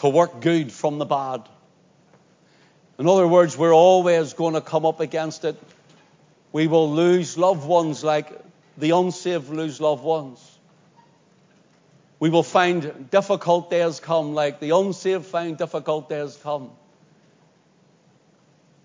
to 0.00 0.08
work 0.08 0.40
good 0.40 0.72
from 0.72 0.98
the 0.98 1.04
bad. 1.04 1.42
In 2.98 3.06
other 3.06 3.28
words, 3.28 3.56
we're 3.56 3.74
always 3.74 4.32
going 4.32 4.54
to 4.54 4.62
come 4.62 4.86
up 4.86 5.00
against 5.00 5.44
it. 5.44 5.60
We 6.52 6.68
will 6.68 6.90
lose 6.90 7.36
loved 7.36 7.66
ones 7.66 8.02
like 8.02 8.32
the 8.78 8.92
unsaved 8.92 9.50
lose 9.50 9.78
loved 9.78 10.02
ones. 10.02 10.58
We 12.18 12.30
will 12.30 12.42
find 12.42 13.10
difficult 13.10 13.70
days 13.70 14.00
come 14.00 14.34
like 14.34 14.58
the 14.58 14.70
unsaved 14.70 15.26
find 15.26 15.58
difficult 15.58 16.08
days 16.08 16.38
come. 16.42 16.70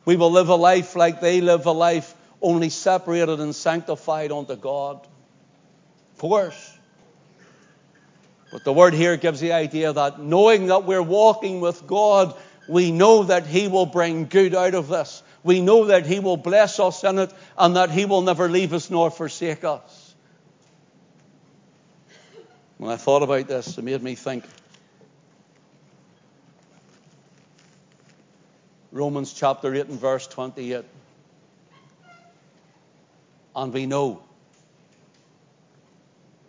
We 0.03 0.17
will 0.17 0.31
live 0.31 0.49
a 0.49 0.55
life 0.55 0.97
like 0.97 1.21
they 1.21 1.39
live 1.39 1.65
a 1.65 1.71
life, 1.71 2.13
only 2.41 2.69
separated 2.69 3.39
and 3.39 3.55
sanctified 3.55 4.33
unto 4.33 4.57
God. 4.57 5.07
Of 6.13 6.19
course. 6.19 6.74
But 8.55 8.63
the 8.63 8.71
word 8.71 8.93
here 8.93 9.17
gives 9.17 9.41
the 9.41 9.51
idea 9.51 9.91
that 9.91 10.21
knowing 10.21 10.67
that 10.67 10.85
we're 10.85 11.01
walking 11.01 11.59
with 11.59 11.85
God, 11.85 12.33
we 12.69 12.89
know 12.89 13.23
that 13.23 13.45
He 13.45 13.67
will 13.67 13.85
bring 13.85 14.27
good 14.27 14.55
out 14.55 14.75
of 14.75 14.87
this. 14.87 15.21
We 15.43 15.59
know 15.59 15.87
that 15.87 16.05
He 16.05 16.21
will 16.21 16.37
bless 16.37 16.79
us 16.79 17.03
in 17.03 17.19
it 17.19 17.33
and 17.57 17.75
that 17.75 17.91
He 17.91 18.05
will 18.05 18.21
never 18.21 18.47
leave 18.47 18.71
us 18.71 18.89
nor 18.89 19.11
forsake 19.11 19.65
us. 19.65 20.15
When 22.77 22.89
I 22.89 22.95
thought 22.95 23.23
about 23.23 23.49
this, 23.49 23.77
it 23.77 23.83
made 23.83 24.01
me 24.01 24.15
think. 24.15 24.45
Romans 28.93 29.33
chapter 29.33 29.75
8 29.75 29.87
and 29.87 29.99
verse 29.99 30.27
28. 30.27 30.85
And 33.53 33.73
we 33.73 33.85
know 33.85 34.23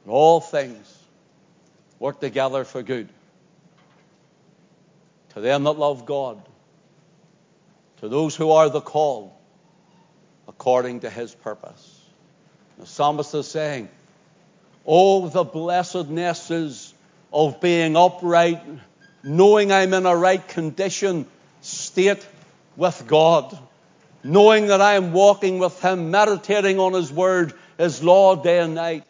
all 0.07 0.41
things 0.41 0.96
work 1.99 2.21
together 2.21 2.65
for 2.65 2.83
good 2.83 3.09
to 5.37 5.41
them 5.43 5.65
that 5.65 5.73
love 5.73 6.07
God, 6.07 6.41
to 7.99 8.09
those 8.09 8.35
who 8.35 8.53
are 8.53 8.71
the 8.71 8.81
called 8.81 9.33
according 10.49 11.01
to 11.01 11.11
his 11.11 11.35
purpose. 11.35 12.01
The 12.79 12.87
psalmist 12.87 13.35
is 13.35 13.47
saying, 13.47 13.89
Oh, 14.87 15.29
the 15.29 15.45
blessednesses 15.45 16.95
of 17.33 17.61
being 17.61 17.97
upright, 17.97 18.63
knowing 19.23 19.73
I'm 19.73 19.93
in 19.93 20.07
a 20.07 20.17
right 20.17 20.47
condition, 20.47 21.27
state 21.61 22.27
with 22.77 23.07
God, 23.07 23.59
knowing 24.23 24.69
that 24.69 24.81
I 24.81 24.95
am 24.95 25.13
walking 25.13 25.59
with 25.59 25.81
Him, 25.83 26.11
meditating 26.11 26.79
on 26.79 26.93
His 26.93 27.13
Word, 27.13 27.53
His 27.77 28.03
law 28.03 28.37
day 28.37 28.61
and 28.61 28.75
night. 28.75 29.05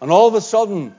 And 0.00 0.10
all 0.10 0.28
of 0.28 0.34
a 0.34 0.40
sudden, 0.40 0.94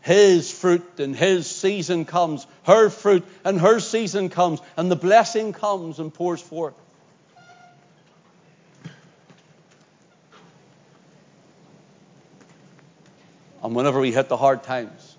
His 0.00 0.50
fruit 0.50 0.98
and 0.98 1.16
His 1.16 1.46
season 1.46 2.04
comes, 2.04 2.46
her 2.64 2.90
fruit 2.90 3.24
and 3.44 3.60
her 3.60 3.80
season 3.80 4.28
comes, 4.28 4.60
and 4.76 4.90
the 4.90 4.96
blessing 4.96 5.52
comes 5.52 5.98
and 5.98 6.12
pours 6.12 6.40
forth. 6.40 6.74
And 13.62 13.76
whenever 13.76 14.00
we 14.00 14.12
hit 14.12 14.28
the 14.28 14.36
hard 14.36 14.64
times, 14.64 15.16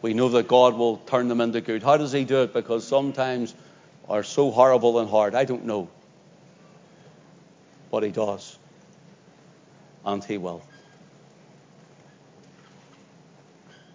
we 0.00 0.14
know 0.14 0.30
that 0.30 0.48
God 0.48 0.74
will 0.74 0.96
turn 0.96 1.28
them 1.28 1.40
into 1.40 1.60
good. 1.60 1.82
How 1.82 1.96
does 1.96 2.12
He 2.12 2.24
do 2.24 2.42
it? 2.42 2.52
Because 2.52 2.86
sometimes 2.86 3.54
are 4.08 4.22
so 4.22 4.50
horrible 4.50 4.98
and 4.98 5.08
hard. 5.08 5.34
I 5.34 5.44
don't 5.44 5.66
know. 5.66 5.88
But 7.90 8.04
He 8.04 8.10
does. 8.10 8.58
And 10.04 10.24
He 10.24 10.38
will. 10.38 10.62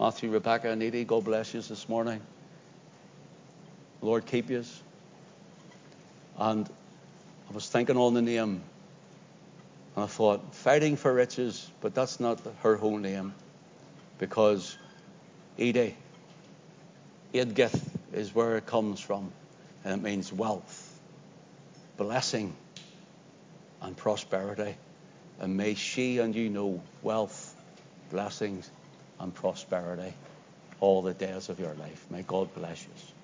Matthew, 0.04 0.32
Rebecca, 0.32 0.70
and 0.70 0.84
Edie, 0.84 1.06
God 1.06 1.24
bless 1.24 1.54
you 1.54 1.62
this 1.62 1.88
morning. 1.88 2.20
Lord, 4.01 4.26
keep 4.26 4.49
you. 4.49 4.66
And 6.38 6.70
I 7.49 7.54
was 7.54 7.70
thinking 7.70 7.95
on 7.95 8.14
the 8.14 8.22
name 8.22 8.62
and 9.95 10.04
I 10.04 10.08
thought, 10.08 10.56
fighting 10.56 10.97
for 10.97 11.14
riches, 11.14 11.72
but 11.80 11.95
that's 11.95 12.20
not 12.20 12.41
her 12.64 12.76
whole 12.76 12.97
name. 12.97 13.34
Because 14.18 14.78
Edie, 15.58 15.95
Edgith 17.34 17.82
is 18.12 18.36
where 18.36 18.58
it 18.58 18.66
comes 18.66 18.99
from. 18.99 19.32
And 19.86 20.01
it 20.01 20.04
means 20.04 20.34
wealth, 20.34 20.99
blessing, 21.95 22.54
and 23.82 23.95
prosperity. 23.95 24.76
And 25.39 25.56
may 25.56 25.76
she 25.76 26.18
and 26.18 26.36
you 26.36 26.49
know 26.49 26.82
wealth, 27.01 27.56
blessings, 28.12 28.70
and 29.24 29.34
prosperity 29.34 30.13
all 30.82 31.01
the 31.01 31.13
days 31.13 31.49
of 31.49 31.59
your 31.59 31.74
life. 31.76 32.05
May 32.11 32.24
God 32.24 32.53
bless 32.53 32.84
you. 32.84 33.03